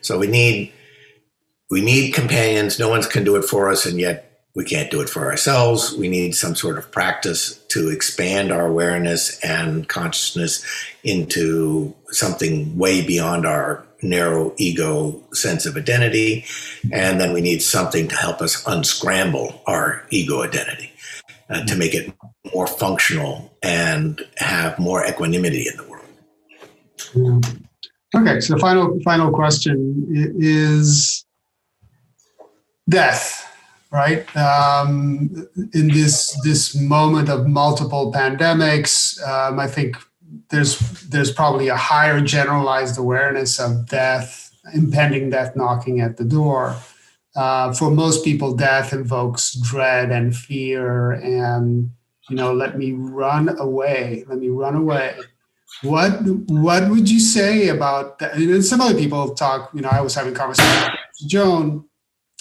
So 0.00 0.18
we 0.18 0.26
need 0.26 0.72
we 1.70 1.80
need 1.80 2.12
companions. 2.12 2.78
No 2.78 2.90
one 2.90 3.02
can 3.02 3.24
do 3.24 3.36
it 3.36 3.44
for 3.44 3.70
us, 3.70 3.86
and 3.86 3.98
yet 3.98 4.31
we 4.54 4.64
can't 4.64 4.90
do 4.90 5.00
it 5.00 5.08
for 5.08 5.30
ourselves. 5.30 5.96
We 5.96 6.08
need 6.08 6.34
some 6.34 6.54
sort 6.54 6.76
of 6.76 6.90
practice 6.90 7.56
to 7.68 7.88
expand 7.88 8.52
our 8.52 8.66
awareness 8.66 9.38
and 9.40 9.88
consciousness 9.88 10.64
into 11.04 11.94
something 12.10 12.76
way 12.76 13.04
beyond 13.04 13.46
our 13.46 13.86
narrow 14.02 14.52
ego 14.58 15.22
sense 15.32 15.64
of 15.64 15.76
identity. 15.76 16.44
And 16.92 17.18
then 17.18 17.32
we 17.32 17.40
need 17.40 17.62
something 17.62 18.08
to 18.08 18.16
help 18.16 18.42
us 18.42 18.62
unscramble 18.66 19.62
our 19.66 20.04
ego 20.10 20.42
identity 20.42 20.92
uh, 21.48 21.64
to 21.64 21.76
make 21.76 21.94
it 21.94 22.12
more 22.52 22.66
functional 22.66 23.56
and 23.62 24.20
have 24.36 24.78
more 24.78 25.06
equanimity 25.06 25.66
in 25.66 25.76
the 25.76 25.88
world. 25.88 26.06
Yeah. 27.14 27.40
Okay, 28.14 28.40
so 28.40 28.58
final 28.58 29.00
final 29.02 29.32
question 29.32 30.06
is 30.38 31.24
death 32.86 33.51
right? 33.92 34.24
Um, 34.34 35.46
in 35.74 35.88
this 35.88 36.36
this 36.42 36.74
moment 36.74 37.28
of 37.28 37.46
multiple 37.46 38.10
pandemics, 38.10 39.22
um, 39.22 39.60
I 39.60 39.68
think 39.68 39.96
there's 40.48 40.78
there's 41.02 41.30
probably 41.30 41.68
a 41.68 41.76
higher 41.76 42.20
generalized 42.20 42.98
awareness 42.98 43.60
of 43.60 43.86
death, 43.86 44.50
impending 44.74 45.30
death 45.30 45.54
knocking 45.54 46.00
at 46.00 46.16
the 46.16 46.24
door. 46.24 46.76
Uh, 47.36 47.72
for 47.72 47.90
most 47.90 48.24
people, 48.24 48.54
death 48.54 48.92
invokes 48.92 49.54
dread 49.54 50.10
and 50.10 50.34
fear, 50.34 51.12
and 51.12 51.90
you 52.30 52.36
know, 52.36 52.52
let 52.52 52.78
me 52.78 52.92
run 52.92 53.58
away, 53.60 54.24
let 54.26 54.38
me 54.38 54.48
run 54.48 54.74
away. 54.74 55.14
What 55.82 56.12
what 56.48 56.88
would 56.88 57.10
you 57.10 57.20
say 57.20 57.68
about 57.68 58.18
that? 58.20 58.36
And 58.36 58.64
some 58.64 58.80
other 58.80 58.98
people 58.98 59.34
talk. 59.34 59.70
You 59.74 59.82
know, 59.82 59.90
I 59.90 60.00
was 60.00 60.14
having 60.14 60.32
conversation 60.32 60.92
with 60.92 61.28
Joan 61.28 61.84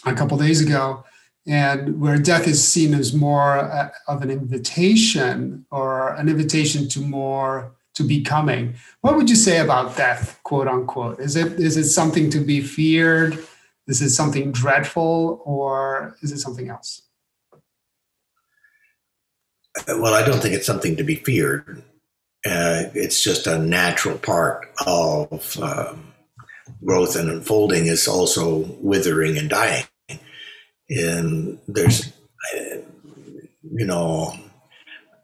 a 0.05 0.13
couple 0.13 0.37
days 0.37 0.61
ago 0.61 1.03
and 1.47 1.99
where 1.99 2.17
death 2.17 2.47
is 2.47 2.65
seen 2.65 2.93
as 2.93 3.13
more 3.13 3.58
uh, 3.58 3.89
of 4.08 4.21
an 4.21 4.30
invitation 4.30 5.65
or 5.71 6.13
an 6.15 6.30
invitation 6.30 6.88
to 6.89 7.01
more 7.01 7.71
to 7.95 8.04
becoming. 8.04 8.75
What 9.01 9.15
would 9.15 9.30
you 9.30 9.36
say 9.36 9.60
about 9.60 9.97
death 9.97 10.39
quote 10.43 10.67
unquote? 10.67 11.19
Is 11.19 11.36
it 11.36 11.54
is 11.54 11.77
it 11.77 11.89
something 11.89 12.30
to 12.32 12.39
be 12.39 12.62
feared? 12.62 13.43
Is 13.88 14.01
it 14.01 14.12
something 14.12 14.51
dreadful 14.51 15.41
or 15.43 16.15
is 16.21 16.32
it 16.32 16.39
something 16.39 16.69
else? 16.69 17.01
Well 19.88 20.13
i 20.13 20.25
don't 20.25 20.41
think 20.41 20.54
it's 20.54 20.67
something 20.67 20.95
to 20.97 21.04
be 21.04 21.15
feared. 21.15 21.84
Uh, 22.43 22.89
it's 22.95 23.23
just 23.23 23.45
a 23.45 23.60
natural 23.60 24.17
part 24.17 24.67
of 24.88 25.60
um, 25.62 26.12
growth 26.84 27.15
and 27.15 27.30
unfolding 27.30 27.86
is 27.86 28.08
also 28.08 28.65
withering 28.82 29.38
and 29.38 29.47
dying 29.47 29.86
and 30.91 31.58
there's, 31.67 32.12
you 32.54 33.86
know, 33.86 34.34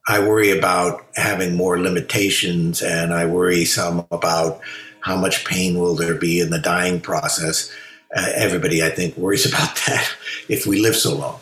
I 0.08 0.20
worry 0.20 0.58
about 0.58 1.06
having 1.16 1.56
more 1.56 1.80
limitations, 1.80 2.82
and 2.82 3.14
I 3.14 3.26
worry 3.26 3.66
some 3.66 4.08
about 4.10 4.62
how 5.02 5.18
much 5.18 5.46
pain 5.46 5.78
will 5.78 5.96
there 5.96 6.16
be 6.16 6.40
in 6.40 6.50
the 6.50 6.60
dying 6.60 7.02
process. 7.02 7.70
Uh, 8.16 8.30
everybody, 8.36 8.82
I 8.82 8.90
think, 8.90 9.18
worries 9.18 9.46
about 9.54 9.76
that 9.88 10.10
if 10.48 10.66
we 10.66 10.80
live 10.80 10.96
so 10.96 11.16
long, 11.16 11.40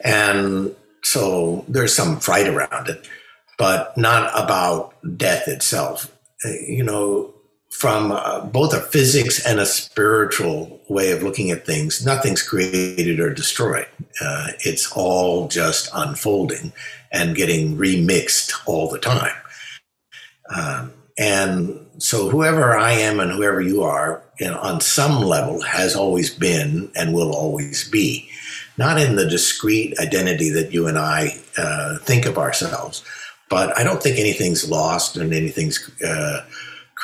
and 0.00 0.74
so 1.02 1.64
there's 1.68 1.94
some 1.94 2.18
fright 2.18 2.48
around 2.48 2.88
it, 2.88 3.06
but 3.58 3.96
not 3.98 4.30
about 4.34 4.94
death 5.18 5.46
itself. 5.48 6.10
Uh, 6.44 6.52
you 6.66 6.82
know, 6.82 7.34
from 7.76 8.10
uh, 8.10 8.40
both 8.40 8.72
a 8.72 8.80
physics 8.80 9.46
and 9.46 9.60
a 9.60 9.66
spiritual 9.66 10.80
way 10.88 11.10
of 11.10 11.22
looking 11.22 11.50
at 11.50 11.66
things, 11.66 12.06
nothing's 12.06 12.42
created 12.42 13.20
or 13.20 13.28
destroyed. 13.34 13.86
Uh, 14.18 14.48
it's 14.60 14.90
all 14.92 15.46
just 15.46 15.90
unfolding 15.92 16.72
and 17.12 17.36
getting 17.36 17.76
remixed 17.76 18.54
all 18.64 18.88
the 18.88 18.98
time. 18.98 19.36
Um, 20.56 20.94
and 21.18 21.86
so, 21.98 22.30
whoever 22.30 22.74
I 22.78 22.92
am 22.92 23.20
and 23.20 23.30
whoever 23.30 23.60
you 23.60 23.82
are, 23.82 24.22
you 24.40 24.46
know, 24.46 24.58
on 24.58 24.80
some 24.80 25.20
level, 25.20 25.60
has 25.60 25.94
always 25.94 26.34
been 26.34 26.90
and 26.96 27.12
will 27.12 27.34
always 27.34 27.86
be. 27.90 28.26
Not 28.78 28.98
in 28.98 29.16
the 29.16 29.28
discrete 29.28 29.98
identity 29.98 30.48
that 30.48 30.72
you 30.72 30.86
and 30.86 30.96
I 30.96 31.38
uh, 31.58 31.98
think 31.98 32.24
of 32.24 32.38
ourselves, 32.38 33.04
but 33.50 33.76
I 33.76 33.84
don't 33.84 34.02
think 34.02 34.18
anything's 34.18 34.70
lost 34.70 35.18
and 35.18 35.34
anything's 35.34 35.90
uh, 36.02 36.42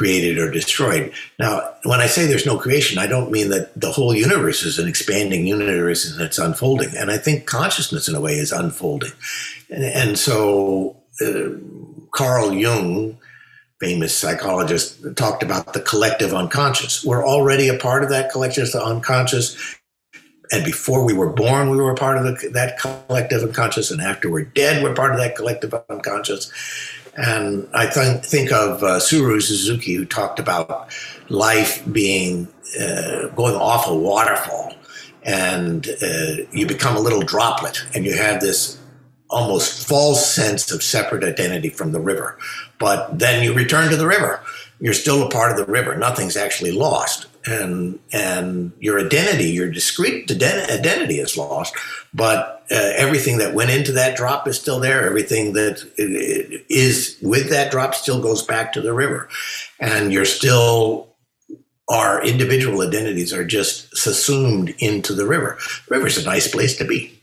created 0.03 0.37
or 0.37 0.51
destroyed. 0.51 1.13
Now, 1.39 1.75
when 1.85 2.01
I 2.01 2.09
say 2.09 2.27
there's 2.27 2.45
no 2.45 2.59
creation, 2.59 2.99
I 2.99 3.07
don't 3.07 3.31
mean 3.31 3.51
that 3.51 3.71
the 3.81 3.93
whole 3.93 4.13
universe 4.13 4.65
is 4.65 4.81
an 4.81 4.89
expanding 4.89 5.47
universe 5.47 6.11
and 6.11 6.21
it's 6.21 6.39
unfolding. 6.39 6.91
And 6.97 7.09
I 7.09 7.19
think 7.19 7.47
consciousness, 7.47 8.09
in 8.09 8.17
a 8.17 8.21
way, 8.21 8.33
is 8.33 8.51
unfolding. 8.51 9.13
And, 9.71 9.85
and 9.85 10.19
so, 10.19 10.97
uh, 11.25 11.51
Carl 12.11 12.53
Jung, 12.53 13.17
famous 13.79 14.13
psychologist, 14.17 15.05
talked 15.15 15.45
about 15.45 15.73
the 15.73 15.81
collective 15.81 16.35
unconscious. 16.35 17.05
We're 17.05 17.25
already 17.25 17.69
a 17.69 17.79
part 17.79 18.03
of 18.03 18.11
that 18.11 18.33
collective 18.33 18.75
unconscious. 18.75 19.57
And 20.51 20.65
before 20.65 21.07
we 21.07 21.15
were 21.15 21.33
born, 21.33 21.71
we 21.71 21.77
were 21.77 21.95
part 21.95 22.19
of 22.19 22.25
the, 22.25 22.49
that 22.55 22.77
collective 22.81 23.45
unconscious. 23.45 23.93
And 23.93 24.01
after 24.01 24.29
we're 24.29 24.47
dead, 24.47 24.83
we're 24.83 24.97
part 24.97 25.13
of 25.13 25.19
that 25.19 25.37
collective 25.37 25.73
unconscious. 25.89 26.51
And 27.15 27.69
I 27.75 27.87
th- 27.87 28.25
think 28.25 28.53
of 28.53 28.83
uh, 28.83 28.99
Shunryu 28.99 29.43
Suzuki, 29.43 29.95
who 29.95 30.05
talked 30.05 30.39
about 30.39 30.91
life 31.29 31.83
being 31.93 32.49
uh, 32.81 33.29
going 33.29 33.55
off 33.55 33.87
a 33.87 33.95
waterfall, 33.95 34.75
and 35.23 35.87
uh, 36.03 36.37
you 36.53 36.67
become 36.67 36.97
a 36.97 37.01
little 37.01 37.23
droplet, 37.23 37.85
and 37.95 38.05
you 38.05 38.15
have 38.15 38.41
this 38.41 38.79
almost 39.29 39.87
false 39.87 40.35
sense 40.35 40.71
of 40.71 40.83
separate 40.83 41.25
identity 41.25 41.69
from 41.69 41.93
the 41.93 42.01
river. 42.01 42.39
But 42.79 43.19
then 43.19 43.43
you 43.43 43.53
return 43.53 43.91
to 43.91 43.97
the 43.97 44.07
river. 44.07 44.41
You're 44.81 44.95
still 44.95 45.23
a 45.23 45.31
part 45.31 45.51
of 45.53 45.59
the 45.59 45.71
river. 45.71 45.97
Nothing's 45.97 46.37
actually 46.37 46.73
lost 46.73 47.27
and 47.47 47.99
and 48.13 48.73
your 48.79 49.01
identity, 49.01 49.51
your 49.51 49.71
discrete 49.71 50.31
identity 50.31 51.19
is 51.19 51.37
lost, 51.37 51.75
but 52.15 52.65
uh, 52.71 52.93
everything 52.97 53.39
that 53.39 53.55
went 53.55 53.71
into 53.71 53.93
that 53.93 54.17
drop 54.17 54.47
is 54.47 54.59
still 54.59 54.81
there. 54.81 55.05
Everything 55.07 55.53
that 55.55 55.89
is 55.99 57.19
with 57.23 57.51
that 57.51 57.71
drop 57.71 57.95
still 57.95 58.23
goes 58.23 58.43
back 58.43 58.73
to 58.73 58.81
the 58.81 58.93
river, 58.93 59.29
and 59.81 60.13
you're 60.13 60.25
still 60.25 61.09
our 61.89 62.25
individual 62.25 62.81
identities 62.81 63.33
are 63.33 63.45
just 63.45 63.95
subsumed 63.97 64.75
into 64.79 65.13
the 65.13 65.27
river. 65.27 65.59
The 65.89 65.97
river's 65.97 66.17
a 66.19 66.25
nice 66.25 66.49
place 66.49 66.77
to 66.79 66.85
be. 66.85 67.21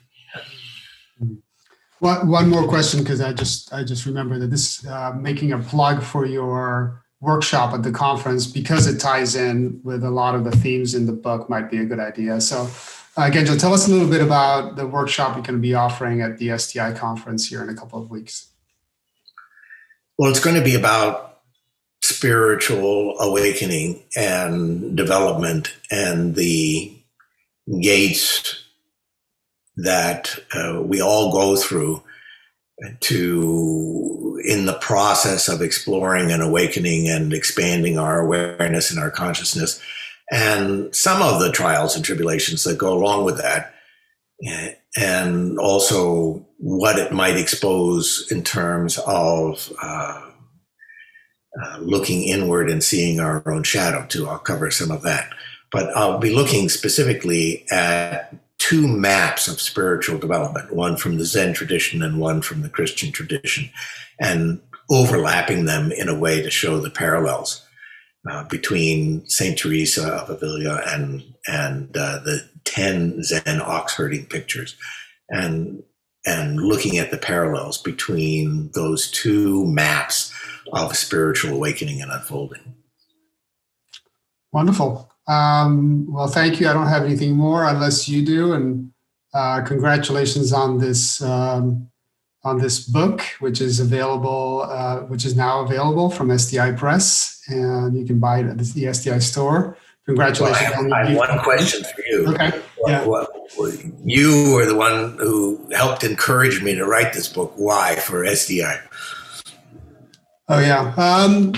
One, 2.00 2.30
one 2.30 2.50
more 2.50 2.68
question 2.68 3.02
because 3.02 3.20
I 3.20 3.34
just 3.34 3.74
I 3.74 3.84
just 3.84 4.06
remember 4.06 4.40
that 4.40 4.48
this 4.48 4.86
uh, 4.86 5.14
making 5.14 5.52
a 5.52 5.60
plug 5.60 6.02
for 6.02 6.26
your 6.26 7.04
workshop 7.22 7.74
at 7.74 7.84
the 7.84 7.92
conference 7.92 8.48
because 8.48 8.88
it 8.88 9.00
ties 9.00 9.36
in 9.36 9.82
with 9.84 10.04
a 10.04 10.10
lot 10.10 10.36
of 10.36 10.44
the 10.44 10.52
themes 10.52 10.96
in 10.96 11.06
the 11.06 11.12
book 11.14 11.50
might 11.50 11.70
be 11.70 11.78
a 11.78 11.86
good 11.86 12.00
idea. 12.00 12.40
So, 12.40 12.62
uh, 13.18 13.30
Genjo, 13.30 13.60
tell 13.60 13.74
us 13.74 13.88
a 13.88 13.92
little 13.92 14.10
bit 14.10 14.22
about 14.22 14.78
the 14.78 14.88
workshop 14.88 15.36
you're 15.36 15.44
going 15.44 15.56
to 15.56 15.62
be 15.62 15.74
offering 15.74 16.22
at 16.22 16.38
the 16.38 16.50
SDI 16.50 16.98
conference 16.98 17.48
here 17.48 17.62
in 17.62 17.70
a 17.70 17.76
couple 17.76 18.02
of 18.02 18.10
weeks. 18.10 18.48
Well, 20.18 20.30
it's 20.30 20.40
going 20.40 20.56
to 20.56 20.64
be 20.64 20.76
about 20.76 21.40
spiritual 22.02 23.20
awakening 23.20 24.04
and 24.16 24.96
development 24.96 25.76
and 25.92 26.36
the 26.36 26.94
gates 27.82 28.64
that 29.76 30.38
uh, 30.54 30.82
we 30.84 31.02
all 31.02 31.32
go 31.32 31.56
through 31.56 32.02
to 33.02 34.42
in 34.46 34.65
the 34.65 34.78
process 34.80 35.48
of 35.50 35.62
exploring 35.62 36.32
and 36.32 36.42
awakening 36.42 37.10
and 37.10 37.34
expanding 37.34 37.98
our 37.98 38.20
awareness 38.20 38.89
and 38.89 39.00
our 39.00 39.12
consciousness 39.12 39.82
and 40.32 40.96
some 40.96 41.22
of 41.22 41.42
the 41.42 41.52
trials 41.52 41.96
and 41.96 42.06
tribulations 42.06 42.63
that 42.63 42.78
go 42.78 42.94
along 42.94 43.26
with 43.26 43.38
that 43.38 43.74
and 44.98 45.60
also 45.60 46.46
what 46.58 46.98
it 46.98 47.12
might 47.12 47.38
expose 47.38 48.28
in 48.32 48.44
terms 48.44 48.98
of 49.00 49.72
uh, 49.82 50.30
uh, 51.62 51.78
looking 51.80 52.24
inward 52.24 52.70
and 52.70 52.84
seeing 52.84 53.20
our 53.20 53.44
own 53.50 53.63
shadow 53.63 54.06
too. 54.08 54.28
I'll 54.28 54.39
cover 54.39 54.72
some 54.72 54.92
of 54.92 55.02
that. 55.04 55.30
But 55.72 55.96
i'll 55.96 56.18
be 56.18 56.34
looking 56.34 56.68
specifically 56.70 57.65
at 57.72 58.34
two 58.60 58.88
maps 58.88 59.48
of 59.48 59.60
spiritual 59.60 60.19
development, 60.19 60.76
one 60.76 60.95
from 60.95 61.17
the 61.17 61.26
Zen 61.26 61.54
tradition 61.54 62.04
and 62.04 62.19
one 62.19 62.41
from 62.41 62.62
the 62.62 62.69
Christian 62.69 63.12
tradition, 63.12 63.69
and 64.19 64.62
overlapping 64.91 65.65
them 65.65 65.91
in 65.91 66.08
a 66.08 66.17
way 66.17 66.41
to 66.41 66.52
show 66.52 66.80
the 66.80 66.89
parallels 66.89 67.65
uh, 68.30 68.43
between 68.43 69.28
Saint 69.28 69.58
Teresa 69.58 70.08
of 70.08 70.30
Avila 70.30 70.82
and 70.88 71.24
and 71.48 71.95
uh, 71.98 72.19
the 72.19 72.48
ten 72.65 73.24
Zen 73.24 73.62
ox 73.62 73.95
herding 73.95 74.26
pictures, 74.26 74.76
and 75.30 75.82
and 76.26 76.62
looking 76.62 76.98
at 76.98 77.12
the 77.12 77.17
parallels 77.17 77.78
between 77.78 78.69
those 78.74 79.10
two 79.10 79.65
maps 79.67 80.34
of 80.74 80.95
spiritual 80.95 81.54
awakening 81.54 82.02
and 82.02 82.12
unfolding. 82.12 82.76
Wonderful. 84.52 85.12
Um, 85.30 86.12
well, 86.12 86.28
thank 86.28 86.60
you. 86.60 86.68
I 86.68 86.74
don't 86.74 86.88
have 86.88 87.04
anything 87.04 87.36
more 87.36 87.65
unless 87.65 88.10
you 88.10 88.26
do. 88.26 88.54
And 88.54 88.92
uh, 89.34 89.62
congratulations 89.62 90.52
on 90.52 90.80
this 90.80 91.22
um, 91.22 91.88
on 92.44 92.58
this 92.58 92.80
book, 92.80 93.22
which 93.39 93.62
is 93.62 93.80
available, 93.80 94.65
uh, 94.68 95.02
which 95.02 95.26
is 95.26 95.36
now 95.36 95.62
available 95.62 96.10
from 96.10 96.30
SDI 96.30 96.78
Press, 96.78 97.42
and 97.48 97.98
you 97.98 98.06
can 98.06 98.20
buy 98.20 98.39
it 98.39 98.48
at 98.48 98.58
the 98.58 98.84
SDI 98.86 99.22
store. 99.22 99.78
Congratulations! 100.06 100.72
Well, 100.76 100.94
I 100.94 101.04
have, 101.04 101.08
I 101.08 101.10
have 101.12 101.18
one 101.18 101.39
question 101.39 101.84
for 101.84 102.02
you. 102.08 102.28
Okay. 102.30 102.50
What, 102.78 102.92
yeah. 102.92 103.06
What, 103.06 103.30
you 104.04 104.54
were 104.56 104.65
the 104.65 104.76
one 104.76 105.18
who 105.20 105.70
helped 105.74 106.04
encourage 106.04 106.63
me 106.63 106.74
to 106.74 106.86
write 106.86 107.13
this 107.13 107.28
book. 107.28 107.54
Why 107.56 107.98
for 107.98 108.24
SDI? 108.24 108.82
Oh 110.48 110.60
yeah. 110.60 110.94
Um, 110.98 111.54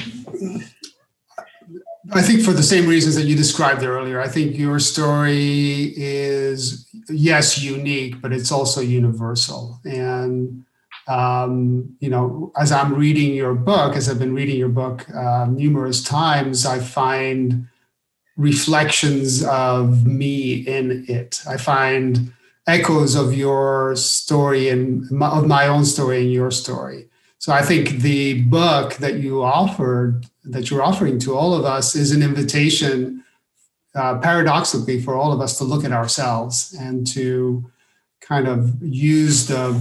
I 2.12 2.22
think 2.22 2.42
for 2.42 2.54
the 2.54 2.64
same 2.64 2.88
reasons 2.88 3.16
that 3.16 3.26
you 3.26 3.36
described 3.36 3.84
earlier. 3.84 4.20
I 4.20 4.28
think 4.28 4.58
your 4.58 4.80
story 4.80 5.94
is 5.96 6.90
yes 7.10 7.62
unique, 7.62 8.22
but 8.22 8.34
it's 8.34 8.52
also 8.52 8.82
universal. 8.82 9.80
And 9.86 10.66
um, 11.08 11.96
you 12.00 12.10
know, 12.10 12.52
as 12.58 12.72
I'm 12.72 12.94
reading 12.94 13.34
your 13.34 13.54
book, 13.54 13.96
as 13.96 14.10
I've 14.10 14.20
been 14.20 14.34
reading 14.34 14.58
your 14.58 14.70
book 14.70 15.08
uh, 15.14 15.46
numerous 15.46 16.04
times, 16.04 16.66
I 16.66 16.80
find 16.80 17.68
reflections 18.38 19.44
of 19.44 20.06
me 20.06 20.54
in 20.54 21.06
it. 21.08 21.42
I 21.48 21.58
find 21.58 22.34
echoes 22.68 23.16
of 23.16 23.34
your 23.34 23.96
story 23.96 24.70
and 24.70 25.04
of 25.22 25.48
my 25.48 25.68
own 25.68 25.86
story 25.86 26.22
and 26.22 26.32
your 26.32 26.52
story. 26.52 27.08
So 27.40 27.52
I 27.52 27.64
think 27.64 28.02
the 28.02 28.44
book 28.44 28.96
that 28.96 29.16
you 29.16 29.44
offered, 29.44 30.28
that 30.44 30.70
you're 30.70 30.82
offering 30.82 31.20
to 31.20 31.36
all 31.36 31.54
of 31.54 31.66
us, 31.66 31.96
is 31.96 32.12
an 32.12 32.24
invitation, 32.24 33.24
uh, 33.96 34.18
paradoxically, 34.20 35.02
for 35.02 35.16
all 35.16 35.32
of 35.32 35.42
us 35.42 35.58
to 35.58 35.64
look 35.64 35.84
at 35.84 35.92
ourselves 35.92 36.76
and 36.80 37.06
to 37.08 37.70
kind 38.22 38.48
of 38.48 38.82
use 38.82 39.48
the 39.48 39.80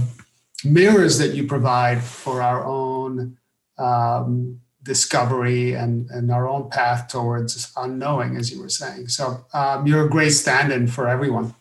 mirrors 0.63 1.17
that 1.17 1.33
you 1.33 1.47
provide 1.47 2.01
for 2.01 2.41
our 2.41 2.65
own 2.65 3.37
um, 3.77 4.59
discovery 4.83 5.73
and, 5.73 6.09
and 6.09 6.31
our 6.31 6.47
own 6.47 6.69
path 6.69 7.07
towards 7.07 7.71
unknowing, 7.77 8.35
as 8.35 8.51
you 8.51 8.61
were 8.61 8.69
saying. 8.69 9.07
So 9.07 9.45
um, 9.53 9.87
you're 9.87 10.05
a 10.05 10.09
great 10.09 10.31
stand-in 10.31 10.87
for 10.87 11.07
everyone. 11.07 11.53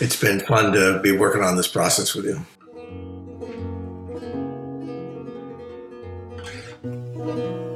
It's 0.00 0.20
been 0.20 0.40
fun 0.40 0.72
to 0.72 1.00
be 1.02 1.12
working 1.12 1.42
on 1.42 1.56
this 1.56 1.68
process 1.68 2.14
with 2.14 2.24
you. 2.24 2.44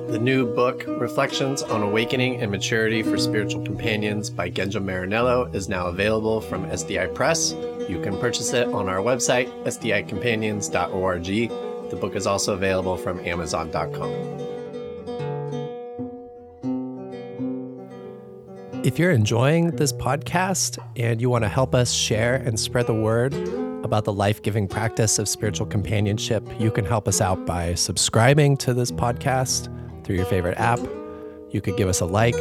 The 0.08 0.18
new 0.18 0.46
book, 0.46 0.84
Reflections 0.86 1.60
on 1.60 1.82
Awakening 1.82 2.40
and 2.40 2.50
Maturity 2.50 3.02
for 3.02 3.18
Spiritual 3.18 3.62
Companions 3.62 4.30
by 4.30 4.50
Genjo 4.50 4.82
Marinello, 4.82 5.54
is 5.54 5.68
now 5.68 5.88
available 5.88 6.40
from 6.40 6.64
SDI 6.64 7.14
Press. 7.14 7.52
You 7.90 8.00
can 8.02 8.18
purchase 8.18 8.54
it 8.54 8.68
on 8.68 8.88
our 8.88 9.00
website, 9.00 9.52
sdicompanions.org. 9.64 11.90
The 11.90 11.96
book 11.96 12.16
is 12.16 12.26
also 12.26 12.54
available 12.54 12.96
from 12.96 13.20
amazon.com. 13.20 14.10
If 18.82 18.98
you're 18.98 19.10
enjoying 19.10 19.72
this 19.72 19.92
podcast 19.92 20.78
and 20.96 21.20
you 21.20 21.28
want 21.28 21.44
to 21.44 21.50
help 21.50 21.74
us 21.74 21.92
share 21.92 22.36
and 22.36 22.58
spread 22.58 22.86
the 22.86 22.94
word 22.94 23.34
about 23.84 24.06
the 24.06 24.14
life 24.14 24.40
giving 24.40 24.68
practice 24.68 25.18
of 25.18 25.28
spiritual 25.28 25.66
companionship, 25.66 26.42
you 26.58 26.70
can 26.70 26.86
help 26.86 27.08
us 27.08 27.20
out 27.20 27.44
by 27.44 27.74
subscribing 27.74 28.56
to 28.56 28.72
this 28.72 28.90
podcast 28.90 29.68
through 30.08 30.16
your 30.16 30.24
favorite 30.24 30.56
app. 30.56 30.80
You 31.50 31.60
could 31.60 31.76
give 31.76 31.86
us 31.86 32.00
a 32.00 32.06
like 32.06 32.34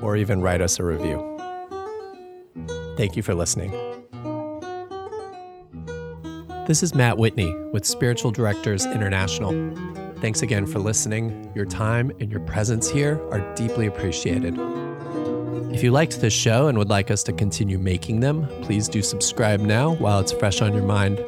or 0.00 0.16
even 0.16 0.40
write 0.40 0.60
us 0.60 0.78
a 0.78 0.84
review. 0.84 1.18
Thank 2.96 3.16
you 3.16 3.22
for 3.24 3.34
listening. 3.34 3.72
This 6.68 6.84
is 6.84 6.94
Matt 6.94 7.18
Whitney 7.18 7.52
with 7.72 7.84
Spiritual 7.84 8.30
Directors 8.30 8.86
International. 8.86 9.50
Thanks 10.18 10.42
again 10.42 10.66
for 10.66 10.78
listening. 10.78 11.50
Your 11.52 11.64
time 11.64 12.12
and 12.20 12.30
your 12.30 12.40
presence 12.42 12.88
here 12.88 13.20
are 13.32 13.40
deeply 13.56 13.86
appreciated. 13.86 14.54
If 15.74 15.82
you 15.82 15.90
liked 15.90 16.20
this 16.20 16.32
show 16.32 16.68
and 16.68 16.78
would 16.78 16.90
like 16.90 17.10
us 17.10 17.24
to 17.24 17.32
continue 17.32 17.78
making 17.78 18.20
them, 18.20 18.46
please 18.62 18.88
do 18.88 19.02
subscribe 19.02 19.58
now 19.58 19.94
while 19.94 20.20
it's 20.20 20.30
fresh 20.30 20.62
on 20.62 20.74
your 20.74 20.84
mind. 20.84 21.18